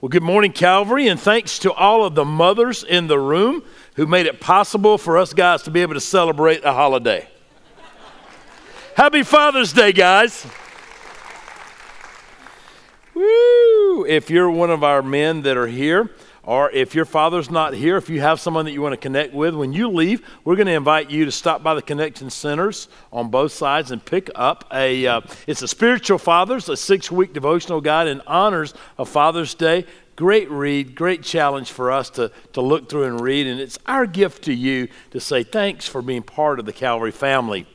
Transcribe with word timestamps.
Well, 0.00 0.10
good 0.10 0.22
morning, 0.22 0.52
Calvary, 0.52 1.08
and 1.08 1.18
thanks 1.18 1.58
to 1.58 1.72
all 1.72 2.04
of 2.04 2.14
the 2.14 2.24
mothers 2.24 2.84
in 2.84 3.08
the 3.08 3.18
room 3.18 3.64
who 3.96 4.06
made 4.06 4.26
it 4.26 4.38
possible 4.38 4.96
for 4.96 5.18
us 5.18 5.34
guys 5.34 5.62
to 5.62 5.72
be 5.72 5.82
able 5.82 5.94
to 5.94 6.00
celebrate 6.00 6.64
a 6.64 6.72
holiday. 6.72 7.28
Happy 8.94 9.24
Father's 9.24 9.72
Day, 9.72 9.90
guys. 9.90 10.46
Woo! 13.12 14.06
If 14.06 14.30
you're 14.30 14.48
one 14.48 14.70
of 14.70 14.84
our 14.84 15.02
men 15.02 15.42
that 15.42 15.56
are 15.56 15.66
here, 15.66 16.08
or 16.48 16.70
if 16.70 16.94
your 16.94 17.04
father's 17.04 17.50
not 17.50 17.74
here, 17.74 17.98
if 17.98 18.08
you 18.08 18.22
have 18.22 18.40
someone 18.40 18.64
that 18.64 18.72
you 18.72 18.80
want 18.80 18.94
to 18.94 18.96
connect 18.96 19.34
with, 19.34 19.54
when 19.54 19.74
you 19.74 19.86
leave, 19.86 20.26
we're 20.44 20.56
going 20.56 20.66
to 20.66 20.72
invite 20.72 21.10
you 21.10 21.26
to 21.26 21.30
stop 21.30 21.62
by 21.62 21.74
the 21.74 21.82
connection 21.82 22.30
centers 22.30 22.88
on 23.12 23.28
both 23.28 23.52
sides 23.52 23.90
and 23.90 24.02
pick 24.02 24.30
up 24.34 24.64
a. 24.72 25.06
Uh, 25.06 25.20
it's 25.46 25.60
a 25.60 25.68
spiritual 25.68 26.16
fathers, 26.16 26.70
a 26.70 26.76
six-week 26.78 27.34
devotional 27.34 27.82
guide 27.82 28.08
in 28.08 28.22
honors 28.26 28.72
of 28.96 29.10
Father's 29.10 29.52
Day. 29.52 29.84
Great 30.16 30.50
read, 30.50 30.94
great 30.94 31.22
challenge 31.22 31.70
for 31.70 31.92
us 31.92 32.08
to, 32.08 32.32
to 32.54 32.62
look 32.62 32.88
through 32.88 33.04
and 33.04 33.20
read, 33.20 33.46
and 33.46 33.60
it's 33.60 33.78
our 33.84 34.06
gift 34.06 34.44
to 34.44 34.54
you 34.54 34.88
to 35.10 35.20
say 35.20 35.42
thanks 35.42 35.86
for 35.86 36.00
being 36.00 36.22
part 36.22 36.58
of 36.58 36.64
the 36.64 36.72
Calvary 36.72 37.12
family. 37.12 37.66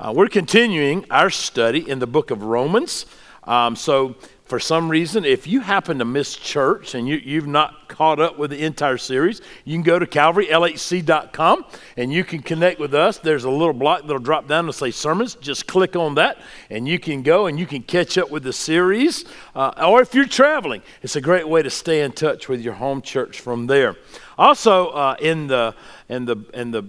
Uh, 0.00 0.12
we're 0.12 0.26
continuing 0.26 1.06
our 1.12 1.30
study 1.30 1.88
in 1.88 2.00
the 2.00 2.08
book 2.08 2.32
of 2.32 2.42
Romans. 2.42 3.06
Um, 3.44 3.76
so 3.76 4.16
for 4.46 4.60
some 4.60 4.88
reason, 4.88 5.24
if 5.24 5.48
you 5.48 5.60
happen 5.60 5.98
to 5.98 6.04
miss 6.04 6.36
church 6.36 6.94
and 6.94 7.08
you, 7.08 7.40
have 7.40 7.48
not 7.48 7.88
caught 7.88 8.20
up 8.20 8.38
with 8.38 8.50
the 8.50 8.62
entire 8.62 8.96
series, 8.96 9.40
you 9.64 9.74
can 9.74 9.82
go 9.82 9.98
to 9.98 10.06
calvarylhc.com 10.06 11.64
and 11.96 12.12
you 12.12 12.22
can 12.22 12.42
connect 12.42 12.78
with 12.78 12.94
us. 12.94 13.18
There's 13.18 13.42
a 13.42 13.50
little 13.50 13.72
block 13.72 14.02
that'll 14.02 14.20
drop 14.20 14.46
down 14.46 14.66
and 14.66 14.74
say 14.74 14.92
sermons. 14.92 15.34
Just 15.34 15.66
click 15.66 15.96
on 15.96 16.14
that 16.14 16.38
and 16.70 16.86
you 16.86 17.00
can 17.00 17.22
go 17.22 17.46
and 17.46 17.58
you 17.58 17.66
can 17.66 17.82
catch 17.82 18.16
up 18.16 18.30
with 18.30 18.44
the 18.44 18.52
series. 18.52 19.24
Uh, 19.52 19.72
or 19.84 20.00
if 20.00 20.14
you're 20.14 20.26
traveling, 20.26 20.82
it's 21.02 21.16
a 21.16 21.20
great 21.20 21.48
way 21.48 21.62
to 21.62 21.70
stay 21.70 22.02
in 22.02 22.12
touch 22.12 22.48
with 22.48 22.60
your 22.60 22.74
home 22.74 23.02
church 23.02 23.40
from 23.40 23.66
there. 23.66 23.96
Also, 24.38 24.90
uh, 24.90 25.16
in 25.18 25.48
the 25.48 25.74
in 26.08 26.24
the 26.24 26.36
in 26.54 26.70
the 26.70 26.84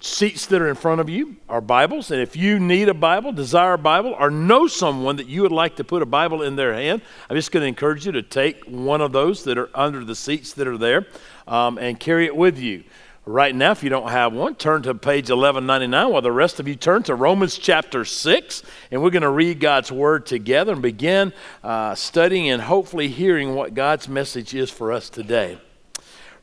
seats 0.00 0.46
that 0.46 0.62
are 0.62 0.68
in 0.68 0.76
front 0.76 1.00
of 1.00 1.08
you 1.08 1.36
are 1.48 1.60
Bibles. 1.60 2.10
And 2.10 2.20
if 2.20 2.36
you 2.36 2.60
need 2.60 2.88
a 2.88 2.94
Bible, 2.94 3.32
desire 3.32 3.74
a 3.74 3.78
Bible, 3.78 4.14
or 4.18 4.30
know 4.30 4.66
someone 4.66 5.16
that 5.16 5.26
you 5.26 5.42
would 5.42 5.52
like 5.52 5.76
to 5.76 5.84
put 5.84 6.02
a 6.02 6.06
Bible 6.06 6.42
in 6.42 6.56
their 6.56 6.74
hand, 6.74 7.02
I'm 7.28 7.36
just 7.36 7.50
going 7.50 7.62
to 7.62 7.68
encourage 7.68 8.06
you 8.06 8.12
to 8.12 8.22
take 8.22 8.64
one 8.64 9.00
of 9.00 9.12
those 9.12 9.44
that 9.44 9.58
are 9.58 9.70
under 9.74 10.04
the 10.04 10.14
seats 10.14 10.52
that 10.54 10.68
are 10.68 10.78
there 10.78 11.06
um, 11.46 11.78
and 11.78 11.98
carry 11.98 12.26
it 12.26 12.36
with 12.36 12.58
you. 12.58 12.84
Right 13.26 13.54
now, 13.54 13.72
if 13.72 13.82
you 13.82 13.90
don't 13.90 14.08
have 14.08 14.32
one, 14.32 14.54
turn 14.54 14.82
to 14.84 14.94
page 14.94 15.28
1199 15.28 16.10
while 16.10 16.22
the 16.22 16.32
rest 16.32 16.60
of 16.60 16.68
you 16.68 16.74
turn 16.76 17.02
to 17.02 17.14
Romans 17.14 17.58
chapter 17.58 18.06
6. 18.06 18.62
And 18.90 19.02
we're 19.02 19.10
going 19.10 19.22
to 19.22 19.28
read 19.28 19.60
God's 19.60 19.92
Word 19.92 20.24
together 20.24 20.72
and 20.72 20.80
begin 20.80 21.34
uh, 21.62 21.94
studying 21.94 22.48
and 22.48 22.62
hopefully 22.62 23.08
hearing 23.08 23.54
what 23.54 23.74
God's 23.74 24.08
message 24.08 24.54
is 24.54 24.70
for 24.70 24.92
us 24.92 25.10
today. 25.10 25.58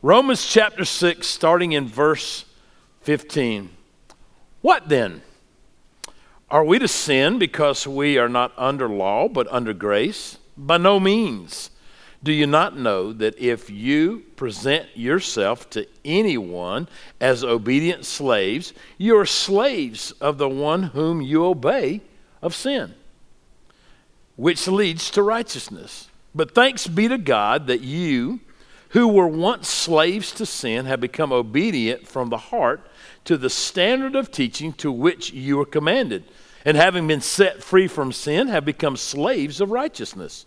Romans 0.03 0.45
chapter 0.45 0.85
6, 0.85 1.25
starting 1.25 1.71
in 1.71 1.87
verse 1.87 2.45
15. 3.05 3.69
What 4.61 4.89
then? 4.89 5.21
Are 6.49 6.65
we 6.65 6.79
to 6.79 6.87
sin 6.87 7.37
because 7.37 7.85
we 7.85 8.17
are 8.17 8.27
not 8.27 8.51
under 8.57 8.89
law 8.89 9.27
but 9.27 9.47
under 9.51 9.73
grace? 9.73 10.39
By 10.57 10.77
no 10.77 10.99
means. 10.99 11.69
Do 12.23 12.31
you 12.31 12.47
not 12.47 12.75
know 12.75 13.13
that 13.13 13.37
if 13.37 13.69
you 13.69 14.23
present 14.35 14.87
yourself 14.95 15.69
to 15.71 15.87
anyone 16.03 16.89
as 17.21 17.43
obedient 17.43 18.05
slaves, 18.05 18.73
you 18.97 19.15
are 19.19 19.25
slaves 19.27 20.11
of 20.13 20.39
the 20.39 20.49
one 20.49 20.81
whom 20.81 21.21
you 21.21 21.45
obey 21.45 22.01
of 22.41 22.55
sin, 22.55 22.95
which 24.35 24.67
leads 24.67 25.11
to 25.11 25.21
righteousness? 25.21 26.09
But 26.33 26.55
thanks 26.55 26.87
be 26.87 27.07
to 27.07 27.19
God 27.19 27.67
that 27.67 27.81
you, 27.81 28.39
who 28.89 29.07
were 29.07 29.27
once 29.27 29.69
slaves 29.69 30.31
to 30.31 30.47
sin, 30.47 30.87
have 30.87 30.99
become 30.99 31.31
obedient 31.31 32.07
from 32.07 32.29
the 32.29 32.37
heart 32.37 32.89
to 33.25 33.37
the 33.37 33.49
standard 33.49 34.15
of 34.15 34.31
teaching 34.31 34.73
to 34.73 34.91
which 34.91 35.33
you 35.33 35.57
were 35.57 35.65
commanded, 35.65 36.23
and 36.63 36.77
having 36.77 37.07
been 37.07 37.21
set 37.21 37.63
free 37.63 37.87
from 37.87 38.11
sin, 38.11 38.47
have 38.47 38.65
become 38.65 38.97
slaves 38.97 39.61
of 39.61 39.71
righteousness. 39.71 40.45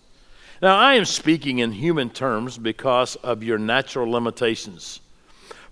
Now, 0.61 0.77
I 0.77 0.95
am 0.95 1.05
speaking 1.05 1.61
in 1.61 1.73
human 1.73 2.11
terms 2.11 2.59
because 2.59 3.15
of 3.17 3.45
your 3.45 3.59
natural 3.59 4.11
limitations. 4.11 5.01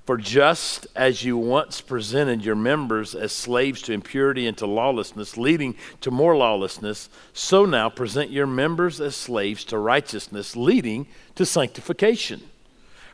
For 0.05 0.17
just 0.17 0.87
as 0.95 1.25
you 1.25 1.37
once 1.37 1.81
presented 1.81 2.45
your 2.45 2.55
members 2.55 3.13
as 3.17 3.33
slaves 3.33 3.83
to 3.83 3.93
impurity 3.93 4.47
and 4.47 4.57
to 4.59 4.67
lawlessness, 4.67 5.37
leading 5.37 5.75
to 6.03 6.13
more 6.13 6.37
lawlessness, 6.37 7.09
so 7.33 7.65
now 7.65 7.89
present 7.91 8.31
your 8.31 8.47
members 8.47 9.01
as 9.01 9.17
slaves 9.17 9.65
to 9.65 9.79
righteousness, 9.79 10.55
leading 10.55 11.09
to 11.35 11.45
sanctification. 11.45 12.41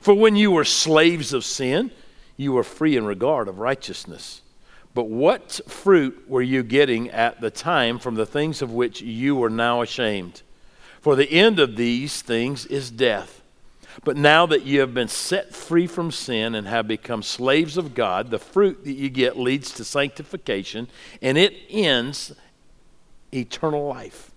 For 0.03 0.13
when 0.13 0.37
you 0.37 0.51
were 0.51 0.67
slaves 0.67 1.33
of 1.33 1.47
sin, 1.47 1.93
you 2.43 2.53
were 2.53 2.65
free 2.65 2.97
in 2.97 3.05
regard 3.05 3.49
of 3.49 3.59
righteousness. 3.59 4.43
But 4.95 5.09
what 5.09 5.61
fruit 5.67 6.29
were 6.29 6.43
you 6.43 6.63
getting 6.63 7.09
at 7.11 7.41
the 7.41 7.51
time 7.51 7.99
from 7.99 8.15
the 8.15 8.27
things 8.27 8.61
of 8.61 8.73
which 8.73 9.01
you 9.01 9.35
were 9.35 9.51
now 9.51 9.81
ashamed? 9.81 10.43
For 11.01 11.17
the 11.17 11.31
end 11.31 11.59
of 11.59 11.77
these 11.77 12.21
things 12.21 12.67
is 12.67 12.91
death. 12.91 13.43
But 14.05 14.17
now 14.17 14.47
that 14.47 14.65
you 14.65 14.81
have 14.81 14.95
been 14.95 15.09
set 15.09 15.55
free 15.55 15.87
from 15.87 16.11
sin 16.11 16.55
and 16.55 16.67
have 16.67 16.89
become 16.89 17.23
slaves 17.23 17.77
of 17.77 17.95
God, 17.95 18.31
the 18.31 18.39
fruit 18.39 18.85
that 18.85 18.93
you 18.93 19.09
get 19.09 19.39
leads 19.39 19.73
to 19.75 19.85
sanctification 19.85 20.89
and 21.21 21.37
it 21.37 21.55
ends 21.69 22.33
eternal 23.33 23.87
life. 23.87 24.31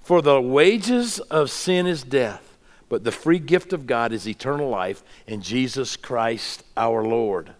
For 0.00 0.22
the 0.22 0.40
wages 0.40 1.18
of 1.20 1.50
sin 1.50 1.86
is 1.86 2.02
death 2.02 2.53
but 2.94 3.02
the 3.02 3.10
free 3.10 3.40
gift 3.40 3.72
of 3.72 3.88
God 3.88 4.12
is 4.12 4.28
eternal 4.28 4.68
life 4.68 5.02
in 5.26 5.42
Jesus 5.42 5.96
Christ 5.96 6.62
our 6.76 7.02
Lord. 7.02 7.50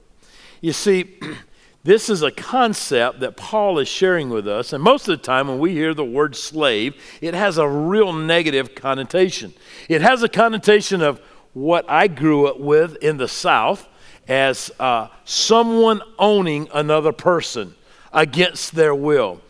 You 0.61 0.73
see, 0.73 1.19
this 1.83 2.09
is 2.09 2.23
a 2.23 2.31
concept 2.31 3.19
that 3.19 3.37
Paul 3.37 3.81
is 3.81 3.89
sharing 3.89 4.31
with 4.31 4.47
us, 4.47 4.73
and 4.73 4.81
most 4.81 5.09
of 5.09 5.19
the 5.19 5.25
time 5.25 5.49
when 5.49 5.59
we 5.59 5.73
hear 5.73 5.93
the 5.93 6.05
word 6.05 6.37
slave, 6.37 6.95
it 7.21 7.35
has 7.35 7.59
a 7.59 7.67
real 7.67 8.13
negative 8.13 8.77
connotation. 8.77 9.53
It 9.89 10.03
has 10.03 10.23
a 10.23 10.29
connotation 10.29 11.03
of 11.03 11.21
what 11.53 11.85
I 11.91 12.07
grew 12.07 12.47
up 12.47 12.61
with 12.61 12.95
in 13.03 13.17
the 13.17 13.27
South 13.27 13.89
as 14.29 14.71
uh, 14.79 15.09
someone 15.25 16.01
owning 16.17 16.69
another 16.73 17.11
person 17.11 17.75
against 18.13 18.77
their 18.77 18.95
will 18.95 19.41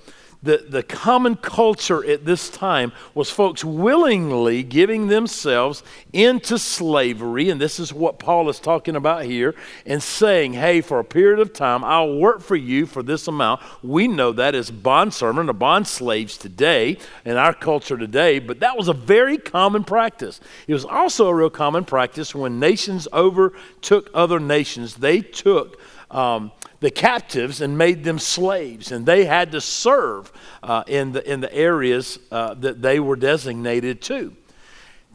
the, 0.44 0.66
the 0.68 0.82
common 0.82 1.36
culture 1.36 2.04
at 2.04 2.26
this 2.26 2.50
time 2.50 2.92
was 3.14 3.30
folks 3.30 3.64
willingly 3.64 4.62
giving 4.62 5.08
themselves 5.08 5.82
into 6.12 6.58
slavery, 6.58 7.48
and 7.48 7.60
this 7.60 7.80
is 7.80 7.92
what 7.94 8.18
Paul 8.18 8.50
is 8.50 8.60
talking 8.60 8.94
about 8.94 9.24
here, 9.24 9.54
and 9.86 10.02
saying, 10.02 10.52
hey, 10.52 10.82
for 10.82 10.98
a 10.98 11.04
period 11.04 11.40
of 11.40 11.54
time, 11.54 11.82
I'll 11.82 12.18
work 12.18 12.42
for 12.42 12.56
you 12.56 12.84
for 12.84 13.02
this 13.02 13.26
amount. 13.26 13.62
We 13.82 14.06
know 14.06 14.32
that 14.32 14.54
as 14.54 14.70
bondservant 14.70 15.48
or 15.48 15.54
bond 15.54 15.86
slaves 15.86 16.36
today 16.36 16.98
in 17.24 17.38
our 17.38 17.54
culture 17.54 17.96
today, 17.96 18.38
but 18.38 18.60
that 18.60 18.76
was 18.76 18.88
a 18.88 18.92
very 18.92 19.38
common 19.38 19.82
practice. 19.82 20.40
It 20.68 20.74
was 20.74 20.84
also 20.84 21.28
a 21.28 21.34
real 21.34 21.50
common 21.50 21.84
practice 21.84 22.34
when 22.34 22.60
nations 22.60 23.08
overtook 23.14 24.10
other 24.12 24.38
nations, 24.38 24.96
they 24.96 25.20
took 25.20 25.80
um, 26.10 26.52
the 26.84 26.90
captives 26.90 27.62
and 27.62 27.78
made 27.78 28.04
them 28.04 28.18
slaves, 28.18 28.92
and 28.92 29.06
they 29.06 29.24
had 29.24 29.52
to 29.52 29.60
serve 29.60 30.30
uh, 30.62 30.84
in, 30.86 31.12
the, 31.12 31.32
in 31.32 31.40
the 31.40 31.52
areas 31.52 32.18
uh, 32.30 32.52
that 32.52 32.82
they 32.82 33.00
were 33.00 33.16
designated 33.16 34.02
to. 34.02 34.36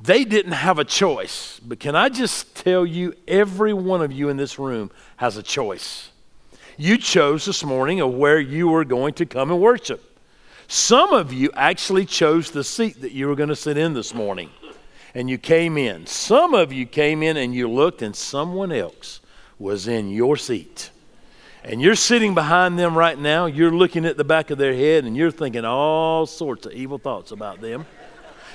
They 0.02 0.24
didn't 0.24 0.54
have 0.54 0.80
a 0.80 0.84
choice, 0.84 1.60
but 1.60 1.80
can 1.80 1.96
I 1.96 2.10
just 2.10 2.56
tell 2.56 2.88
you, 2.88 3.14
every 3.28 3.74
one 3.74 4.02
of 4.02 4.12
you 4.12 4.30
in 4.30 4.38
this 4.38 4.58
room 4.58 4.90
has 5.18 5.38
a 5.38 5.44
choice. 5.44 6.10
You 6.76 6.98
chose 6.98 7.46
this 7.46 7.64
morning 7.64 8.02
of 8.02 8.16
where 8.16 8.40
you 8.40 8.70
were 8.70 8.86
going 8.86 9.14
to 9.16 9.28
come 9.28 9.52
and 9.52 9.62
worship. 9.62 10.20
Some 10.68 11.14
of 11.14 11.32
you 11.32 11.52
actually 11.54 12.08
chose 12.08 12.50
the 12.50 12.64
seat 12.64 13.02
that 13.02 13.12
you 13.12 13.28
were 13.28 13.36
going 13.36 13.50
to 13.50 13.56
sit 13.56 13.78
in 13.78 13.94
this 13.94 14.16
morning, 14.16 14.50
and 15.14 15.30
you 15.30 15.38
came 15.38 15.78
in. 15.78 16.08
Some 16.08 16.56
of 16.56 16.74
you 16.74 16.88
came 16.88 17.22
in 17.22 17.38
and 17.38 17.54
you 17.54 17.70
looked, 17.70 18.02
and 18.02 18.16
someone 18.16 18.72
else 18.72 19.20
was 19.60 19.88
in 19.88 20.10
your 20.10 20.36
seat 20.36 20.90
and 21.64 21.82
you're 21.82 21.96
sitting 21.96 22.34
behind 22.34 22.80
them 22.80 22.98
right 22.98 23.18
now, 23.18 23.46
you're 23.46 23.72
looking 23.72 24.06
at 24.06 24.18
the 24.18 24.24
back 24.24 24.50
of 24.50 24.58
their 24.58 24.74
head 24.74 25.06
and 25.06 25.16
you're 25.16 25.32
thinking 25.32 25.66
all 25.66 26.26
sorts 26.26 26.66
of 26.66 26.72
evil 26.74 26.98
thoughts 26.98 27.32
about 27.32 27.62
them. 27.62 27.86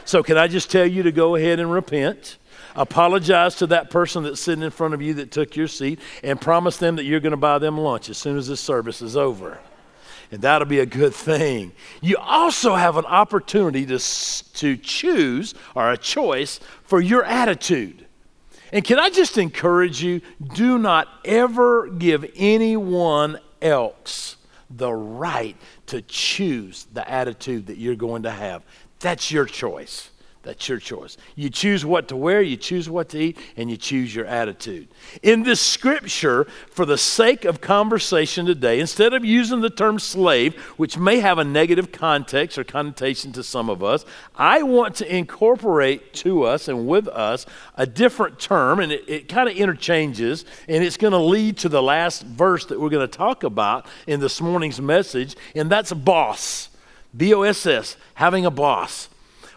So, 0.06 0.22
can 0.22 0.36
I 0.36 0.48
just 0.48 0.70
tell 0.70 0.86
you 0.86 1.02
to 1.02 1.12
go 1.12 1.34
ahead 1.34 1.60
and 1.60 1.72
repent? 1.72 2.38
Apologize 2.76 3.54
to 3.56 3.66
that 3.68 3.88
person 3.88 4.24
that's 4.24 4.40
sitting 4.40 4.64
in 4.64 4.70
front 4.70 4.94
of 4.94 5.00
you 5.00 5.14
that 5.14 5.30
took 5.30 5.54
your 5.54 5.68
seat 5.68 6.00
and 6.22 6.40
promise 6.40 6.76
them 6.76 6.96
that 6.96 7.04
you're 7.04 7.20
going 7.20 7.30
to 7.30 7.36
buy 7.36 7.58
them 7.58 7.78
lunch 7.78 8.10
as 8.10 8.18
soon 8.18 8.36
as 8.36 8.48
this 8.48 8.60
service 8.60 9.00
is 9.00 9.16
over. 9.16 9.58
And 10.32 10.42
that'll 10.42 10.66
be 10.66 10.80
a 10.80 10.86
good 10.86 11.14
thing. 11.14 11.72
You 12.00 12.16
also 12.16 12.74
have 12.74 12.96
an 12.96 13.04
opportunity 13.04 13.86
to, 13.86 13.98
to 14.54 14.76
choose 14.76 15.54
or 15.74 15.92
a 15.92 15.96
choice 15.96 16.58
for 16.82 17.00
your 17.00 17.24
attitude. 17.24 18.03
And 18.72 18.84
can 18.84 18.98
I 18.98 19.10
just 19.10 19.38
encourage 19.38 20.02
you 20.02 20.20
do 20.54 20.78
not 20.78 21.08
ever 21.24 21.88
give 21.88 22.24
anyone 22.36 23.38
else 23.60 24.36
the 24.70 24.92
right 24.92 25.56
to 25.86 26.02
choose 26.02 26.86
the 26.92 27.08
attitude 27.08 27.66
that 27.66 27.78
you're 27.78 27.94
going 27.94 28.22
to 28.24 28.30
have. 28.30 28.62
That's 29.00 29.30
your 29.30 29.46
choice. 29.46 30.10
That's 30.44 30.68
your 30.68 30.78
choice. 30.78 31.16
You 31.36 31.48
choose 31.48 31.86
what 31.86 32.08
to 32.08 32.16
wear, 32.16 32.42
you 32.42 32.58
choose 32.58 32.88
what 32.88 33.08
to 33.08 33.18
eat, 33.18 33.38
and 33.56 33.70
you 33.70 33.78
choose 33.78 34.14
your 34.14 34.26
attitude. 34.26 34.88
In 35.22 35.42
this 35.42 35.58
scripture, 35.60 36.44
for 36.70 36.84
the 36.84 36.98
sake 36.98 37.46
of 37.46 37.62
conversation 37.62 38.44
today, 38.44 38.78
instead 38.78 39.14
of 39.14 39.24
using 39.24 39.62
the 39.62 39.70
term 39.70 39.98
slave, 39.98 40.54
which 40.76 40.98
may 40.98 41.20
have 41.20 41.38
a 41.38 41.44
negative 41.44 41.92
context 41.92 42.58
or 42.58 42.64
connotation 42.64 43.32
to 43.32 43.42
some 43.42 43.70
of 43.70 43.82
us, 43.82 44.04
I 44.36 44.62
want 44.62 44.96
to 44.96 45.16
incorporate 45.16 46.12
to 46.14 46.42
us 46.42 46.68
and 46.68 46.86
with 46.86 47.08
us 47.08 47.46
a 47.76 47.86
different 47.86 48.38
term, 48.38 48.80
and 48.80 48.92
it, 48.92 49.04
it 49.08 49.28
kind 49.28 49.48
of 49.48 49.56
interchanges, 49.56 50.44
and 50.68 50.84
it's 50.84 50.98
going 50.98 51.12
to 51.12 51.18
lead 51.18 51.56
to 51.58 51.70
the 51.70 51.82
last 51.82 52.22
verse 52.22 52.66
that 52.66 52.78
we're 52.78 52.90
going 52.90 53.08
to 53.08 53.16
talk 53.16 53.44
about 53.44 53.86
in 54.06 54.20
this 54.20 54.42
morning's 54.42 54.80
message, 54.80 55.36
and 55.54 55.70
that's 55.70 55.90
boss. 55.94 56.68
B 57.16 57.32
O 57.32 57.42
S 57.42 57.64
S, 57.64 57.96
having 58.14 58.44
a 58.44 58.50
boss. 58.50 59.08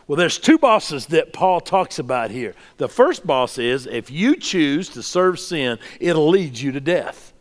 Well, 0.07 0.15
there's 0.15 0.37
two 0.37 0.57
bosses 0.57 1.07
that 1.07 1.33
Paul 1.33 1.59
talks 1.59 1.99
about 1.99 2.31
here. 2.31 2.55
The 2.77 2.87
first 2.87 3.27
boss 3.27 3.57
is 3.57 3.85
if 3.85 4.09
you 4.09 4.37
choose 4.37 4.87
to 4.89 5.03
serve 5.03 5.37
sin, 5.39 5.79
it'll 5.99 6.29
lead 6.29 6.57
you 6.57 6.71
to 6.71 6.79
death. 6.79 7.33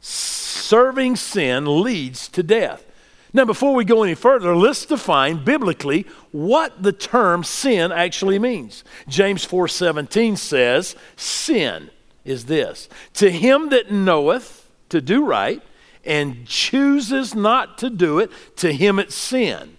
Serving 0.00 1.16
sin 1.16 1.82
leads 1.82 2.28
to 2.28 2.42
death. 2.42 2.84
Now, 3.32 3.46
before 3.46 3.74
we 3.74 3.84
go 3.84 4.02
any 4.02 4.14
further, 4.14 4.54
let's 4.54 4.84
define 4.84 5.44
biblically 5.44 6.06
what 6.30 6.82
the 6.82 6.92
term 6.92 7.42
sin 7.42 7.90
actually 7.90 8.38
means. 8.38 8.84
James 9.08 9.44
4:17 9.44 10.36
says, 10.36 10.94
"Sin 11.16 11.90
is 12.24 12.46
this: 12.46 12.88
to 13.14 13.30
him 13.30 13.70
that 13.70 13.90
knoweth 13.90 14.70
to 14.90 15.00
do 15.00 15.24
right 15.24 15.62
and 16.04 16.46
chooses 16.46 17.34
not 17.34 17.78
to 17.78 17.88
do 17.88 18.18
it, 18.18 18.30
to 18.56 18.72
him 18.72 18.98
it's 18.98 19.14
sin." 19.14 19.77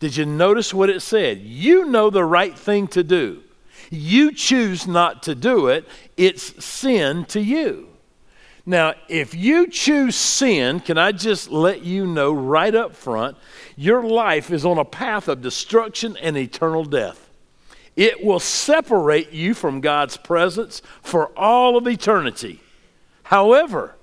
Did 0.00 0.16
you 0.16 0.26
notice 0.26 0.72
what 0.72 0.90
it 0.90 1.00
said? 1.00 1.38
You 1.38 1.86
know 1.86 2.10
the 2.10 2.24
right 2.24 2.56
thing 2.56 2.86
to 2.88 3.02
do. 3.02 3.42
You 3.90 4.32
choose 4.32 4.86
not 4.86 5.22
to 5.24 5.34
do 5.34 5.68
it, 5.68 5.88
it's 6.16 6.64
sin 6.64 7.24
to 7.26 7.40
you. 7.40 7.88
Now, 8.66 8.94
if 9.08 9.34
you 9.34 9.66
choose 9.68 10.14
sin, 10.14 10.80
can 10.80 10.98
I 10.98 11.12
just 11.12 11.50
let 11.50 11.82
you 11.82 12.06
know 12.06 12.32
right 12.32 12.74
up 12.74 12.94
front, 12.94 13.38
your 13.76 14.02
life 14.02 14.50
is 14.50 14.66
on 14.66 14.76
a 14.76 14.84
path 14.84 15.26
of 15.26 15.40
destruction 15.40 16.18
and 16.18 16.36
eternal 16.36 16.84
death. 16.84 17.30
It 17.96 18.22
will 18.22 18.40
separate 18.40 19.32
you 19.32 19.54
from 19.54 19.80
God's 19.80 20.18
presence 20.18 20.82
for 21.02 21.28
all 21.28 21.78
of 21.78 21.88
eternity. 21.88 22.60
However, 23.24 23.96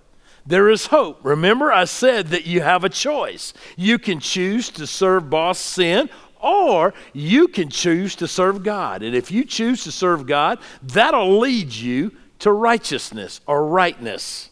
there 0.45 0.69
is 0.69 0.87
hope. 0.87 1.19
Remember, 1.23 1.71
I 1.71 1.85
said 1.85 2.27
that 2.27 2.45
you 2.45 2.61
have 2.61 2.83
a 2.83 2.89
choice. 2.89 3.53
You 3.75 3.97
can 3.97 4.19
choose 4.19 4.69
to 4.71 4.85
serve 4.85 5.29
boss 5.29 5.57
sin, 5.57 6.09
or 6.39 6.93
you 7.13 7.47
can 7.47 7.69
choose 7.69 8.15
to 8.17 8.27
serve 8.27 8.63
God. 8.63 9.01
And 9.01 9.15
if 9.15 9.31
you 9.31 9.43
choose 9.43 9.83
to 9.85 9.91
serve 9.91 10.27
God, 10.27 10.59
that'll 10.83 11.39
lead 11.39 11.73
you 11.73 12.11
to 12.39 12.51
righteousness 12.51 13.41
or 13.47 13.65
rightness. 13.65 14.51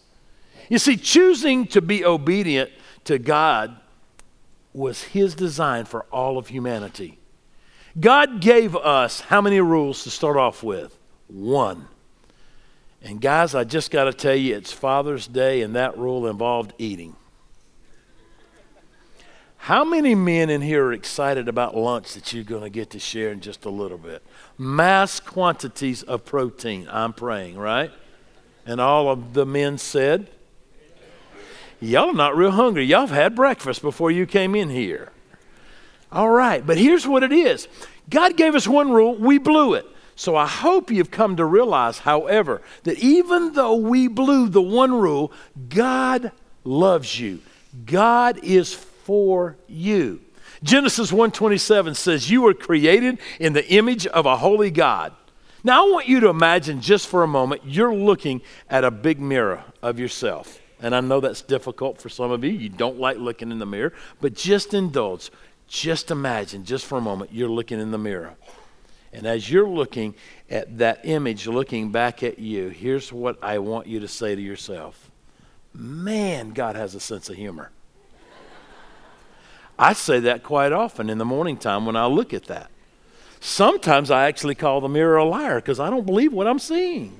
You 0.69 0.79
see, 0.79 0.97
choosing 0.97 1.67
to 1.67 1.81
be 1.81 2.03
obedient 2.03 2.71
to 3.05 3.19
God 3.19 3.77
was 4.73 5.03
His 5.03 5.35
design 5.35 5.85
for 5.85 6.05
all 6.11 6.39
of 6.39 6.47
humanity. 6.47 7.19
God 7.99 8.41
gave 8.41 8.75
us 8.75 9.21
how 9.21 9.41
many 9.41 9.61
rules 9.61 10.03
to 10.03 10.09
start 10.09 10.37
off 10.37 10.63
with? 10.63 10.97
One. 11.27 11.87
And 13.03 13.19
guys, 13.19 13.53
I 13.53 13.65
just 13.65 13.91
got 13.91 14.05
to 14.05 14.13
tell 14.13 14.35
you, 14.35 14.55
it's 14.55 14.71
Father's 14.71 15.27
Day, 15.27 15.61
and 15.61 15.75
that 15.75 15.97
rule 15.97 16.25
involved 16.27 16.73
eating. 16.77 17.15
How 19.57 19.83
many 19.83 20.15
men 20.15 20.49
in 20.49 20.61
here 20.61 20.85
are 20.85 20.93
excited 20.93 21.47
about 21.47 21.75
lunch 21.75 22.13
that 22.13 22.33
you're 22.33 22.43
going 22.43 22.63
to 22.63 22.69
get 22.69 22.89
to 22.91 22.99
share 22.99 23.31
in 23.31 23.41
just 23.41 23.65
a 23.65 23.69
little 23.69 23.97
bit? 23.97 24.23
Mass 24.57 25.19
quantities 25.19 26.03
of 26.03 26.25
protein, 26.25 26.87
I'm 26.89 27.13
praying, 27.13 27.57
right? 27.57 27.91
And 28.65 28.79
all 28.79 29.09
of 29.09 29.33
the 29.33 29.45
men 29.45 29.77
said, 29.77 30.29
Y'all 31.79 32.09
are 32.09 32.13
not 32.13 32.37
real 32.37 32.51
hungry. 32.51 32.85
Y'all 32.85 33.01
have 33.01 33.09
had 33.09 33.35
breakfast 33.35 33.81
before 33.81 34.09
you 34.09 34.25
came 34.25 34.55
in 34.55 34.69
here. 34.69 35.11
All 36.13 36.29
right, 36.29 36.65
but 36.65 36.77
here's 36.77 37.05
what 37.05 37.23
it 37.23 37.33
is 37.33 37.67
God 38.09 38.37
gave 38.37 38.55
us 38.55 38.67
one 38.67 38.91
rule, 38.91 39.15
we 39.15 39.37
blew 39.37 39.73
it. 39.73 39.85
So 40.15 40.35
I 40.35 40.45
hope 40.45 40.91
you've 40.91 41.11
come 41.11 41.37
to 41.37 41.45
realize, 41.45 41.99
however, 41.99 42.61
that 42.83 42.99
even 42.99 43.53
though 43.53 43.75
we 43.75 44.07
blew 44.07 44.47
the 44.47 44.61
one 44.61 44.93
rule, 44.93 45.31
God 45.69 46.31
loves 46.63 47.19
you. 47.19 47.39
God 47.85 48.39
is 48.43 48.73
for 48.73 49.57
you. 49.67 50.21
Genesis 50.61 51.11
1:27 51.11 51.95
says 51.95 52.29
you 52.29 52.41
were 52.41 52.53
created 52.53 53.17
in 53.39 53.53
the 53.53 53.67
image 53.69 54.05
of 54.07 54.25
a 54.25 54.37
holy 54.37 54.71
God. 54.71 55.13
Now 55.63 55.85
I 55.85 55.91
want 55.91 56.07
you 56.07 56.19
to 56.21 56.29
imagine 56.29 56.81
just 56.81 57.07
for 57.07 57.23
a 57.23 57.27
moment 57.27 57.61
you're 57.65 57.93
looking 57.93 58.41
at 58.69 58.83
a 58.83 58.91
big 58.91 59.19
mirror 59.19 59.63
of 59.81 59.99
yourself. 59.99 60.59
And 60.81 60.93
I 60.93 60.99
know 60.99 61.21
that's 61.21 61.41
difficult 61.41 62.01
for 62.01 62.09
some 62.09 62.31
of 62.31 62.43
you. 62.43 62.51
You 62.51 62.69
don't 62.69 62.99
like 62.99 63.17
looking 63.17 63.51
in 63.51 63.59
the 63.59 63.65
mirror, 63.65 63.93
but 64.21 64.35
just 64.35 64.73
indulge. 64.73 65.31
Just 65.67 66.11
imagine 66.11 66.65
just 66.65 66.85
for 66.85 66.97
a 66.97 67.01
moment 67.01 67.31
you're 67.33 67.49
looking 67.49 67.79
in 67.79 67.91
the 67.91 67.97
mirror. 67.97 68.35
And 69.13 69.27
as 69.27 69.49
you're 69.49 69.67
looking 69.67 70.15
at 70.49 70.79
that 70.79 71.01
image 71.03 71.47
looking 71.47 71.91
back 71.91 72.23
at 72.23 72.39
you, 72.39 72.69
here's 72.69 73.13
what 73.13 73.41
I 73.43 73.59
want 73.59 73.87
you 73.87 73.99
to 73.99 74.07
say 74.07 74.35
to 74.35 74.41
yourself 74.41 75.11
Man, 75.73 76.51
God 76.51 76.75
has 76.75 76.95
a 76.95 76.99
sense 76.99 77.29
of 77.29 77.35
humor. 77.35 77.71
I 79.77 79.93
say 79.93 80.19
that 80.21 80.43
quite 80.43 80.71
often 80.71 81.09
in 81.09 81.17
the 81.17 81.25
morning 81.25 81.57
time 81.57 81.85
when 81.85 81.95
I 81.95 82.05
look 82.05 82.33
at 82.33 82.45
that. 82.45 82.69
Sometimes 83.39 84.11
I 84.11 84.27
actually 84.27 84.55
call 84.55 84.81
the 84.81 84.87
mirror 84.87 85.17
a 85.17 85.25
liar 85.25 85.55
because 85.55 85.79
I 85.79 85.89
don't 85.89 86.05
believe 86.05 86.31
what 86.31 86.47
I'm 86.47 86.59
seeing. 86.59 87.19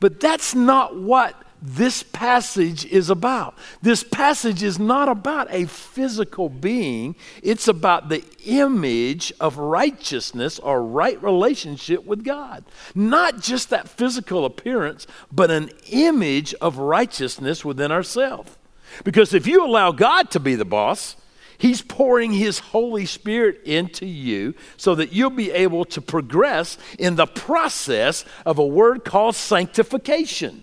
But 0.00 0.20
that's 0.20 0.54
not 0.54 0.96
what 0.96 1.34
this 1.66 2.02
passage 2.02 2.84
is 2.84 3.08
about. 3.08 3.56
This 3.80 4.04
passage 4.04 4.62
is 4.62 4.78
not 4.78 5.08
about 5.08 5.46
a 5.50 5.64
physical 5.64 6.50
being, 6.50 7.16
it's 7.42 7.68
about 7.68 8.10
the 8.10 8.22
image 8.44 9.32
of 9.40 9.56
righteousness 9.56 10.58
or 10.58 10.84
right 10.84 11.20
relationship 11.22 12.04
with 12.04 12.22
God. 12.22 12.66
Not 12.94 13.40
just 13.40 13.70
that 13.70 13.88
physical 13.88 14.44
appearance, 14.44 15.06
but 15.32 15.50
an 15.50 15.70
image 15.90 16.52
of 16.60 16.76
righteousness 16.76 17.64
within 17.64 17.90
ourselves. 17.90 18.58
Because 19.02 19.32
if 19.32 19.46
you 19.46 19.64
allow 19.64 19.90
God 19.90 20.30
to 20.32 20.40
be 20.40 20.56
the 20.56 20.66
boss, 20.66 21.16
He's 21.56 21.80
pouring 21.80 22.32
His 22.34 22.58
Holy 22.58 23.06
Spirit 23.06 23.62
into 23.64 24.04
you 24.04 24.54
so 24.76 24.94
that 24.96 25.14
you'll 25.14 25.30
be 25.30 25.50
able 25.50 25.86
to 25.86 26.02
progress 26.02 26.76
in 26.98 27.16
the 27.16 27.26
process 27.26 28.26
of 28.44 28.58
a 28.58 28.66
word 28.66 29.02
called 29.02 29.34
sanctification. 29.34 30.62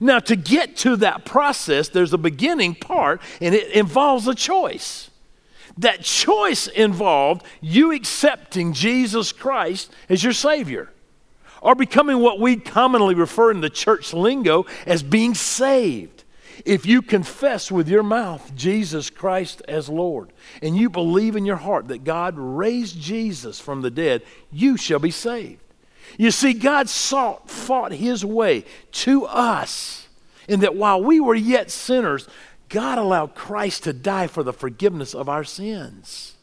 Now, 0.00 0.18
to 0.20 0.36
get 0.36 0.76
to 0.78 0.96
that 0.96 1.24
process, 1.24 1.88
there's 1.88 2.12
a 2.12 2.18
beginning 2.18 2.74
part, 2.74 3.20
and 3.40 3.54
it 3.54 3.70
involves 3.72 4.26
a 4.28 4.34
choice. 4.34 5.10
That 5.78 6.02
choice 6.02 6.66
involved 6.66 7.44
you 7.60 7.92
accepting 7.92 8.72
Jesus 8.72 9.32
Christ 9.32 9.92
as 10.08 10.22
your 10.22 10.32
Savior, 10.32 10.90
or 11.60 11.74
becoming 11.74 12.18
what 12.18 12.38
we 12.38 12.56
commonly 12.56 13.14
refer 13.14 13.50
in 13.50 13.60
the 13.60 13.70
church 13.70 14.12
lingo 14.12 14.66
as 14.86 15.02
being 15.02 15.34
saved. 15.34 16.24
If 16.64 16.86
you 16.86 17.02
confess 17.02 17.72
with 17.72 17.88
your 17.88 18.04
mouth 18.04 18.54
Jesus 18.54 19.10
Christ 19.10 19.62
as 19.66 19.88
Lord, 19.88 20.32
and 20.62 20.76
you 20.76 20.88
believe 20.88 21.34
in 21.34 21.44
your 21.44 21.56
heart 21.56 21.88
that 21.88 22.04
God 22.04 22.34
raised 22.36 23.00
Jesus 23.00 23.58
from 23.58 23.82
the 23.82 23.90
dead, 23.90 24.22
you 24.52 24.76
shall 24.76 25.00
be 25.00 25.10
saved. 25.10 25.63
You 26.18 26.30
see, 26.30 26.52
God 26.52 26.88
sought, 26.88 27.50
fought 27.50 27.92
his 27.92 28.24
way 28.24 28.64
to 28.92 29.24
us, 29.24 30.08
in 30.48 30.60
that 30.60 30.76
while 30.76 31.02
we 31.02 31.20
were 31.20 31.34
yet 31.34 31.70
sinners, 31.70 32.28
God 32.68 32.98
allowed 32.98 33.34
Christ 33.34 33.84
to 33.84 33.92
die 33.92 34.26
for 34.26 34.42
the 34.42 34.52
forgiveness 34.52 35.14
of 35.14 35.28
our 35.28 35.44
sins. 35.44 36.34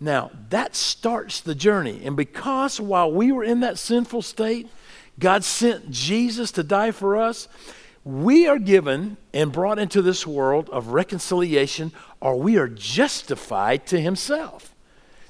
Now, 0.00 0.30
that 0.50 0.76
starts 0.76 1.40
the 1.40 1.54
journey. 1.54 2.02
And 2.04 2.16
because 2.16 2.80
while 2.80 3.10
we 3.10 3.32
were 3.32 3.44
in 3.44 3.60
that 3.60 3.78
sinful 3.78 4.22
state, 4.22 4.68
God 5.18 5.44
sent 5.44 5.90
Jesus 5.90 6.50
to 6.52 6.62
die 6.62 6.90
for 6.90 7.16
us, 7.16 7.48
we 8.04 8.46
are 8.46 8.58
given 8.58 9.16
and 9.32 9.50
brought 9.50 9.78
into 9.78 10.02
this 10.02 10.26
world 10.26 10.68
of 10.70 10.88
reconciliation, 10.88 11.92
or 12.20 12.36
we 12.38 12.58
are 12.58 12.68
justified 12.68 13.86
to 13.86 14.00
Himself. 14.00 14.73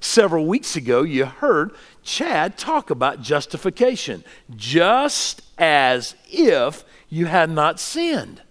Several 0.04 0.44
weeks 0.44 0.76
ago, 0.76 1.02
you 1.02 1.24
heard 1.24 1.72
Chad 2.02 2.58
talk 2.58 2.90
about 2.90 3.22
justification, 3.22 4.22
just 4.54 5.40
as 5.56 6.14
if 6.30 6.84
you 7.08 7.24
had 7.24 7.48
not 7.48 7.80
sinned. 7.80 8.42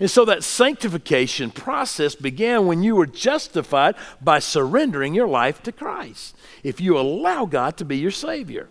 And 0.00 0.10
so 0.10 0.24
that 0.24 0.42
sanctification 0.42 1.52
process 1.52 2.16
began 2.16 2.66
when 2.66 2.82
you 2.82 2.96
were 2.96 3.06
justified 3.06 3.94
by 4.20 4.40
surrendering 4.40 5.14
your 5.14 5.28
life 5.28 5.62
to 5.62 5.72
Christ. 5.72 6.36
If 6.64 6.80
you 6.80 6.98
allow 6.98 7.46
God 7.46 7.76
to 7.76 7.84
be 7.84 7.96
your 7.96 8.10
Savior. 8.10 8.68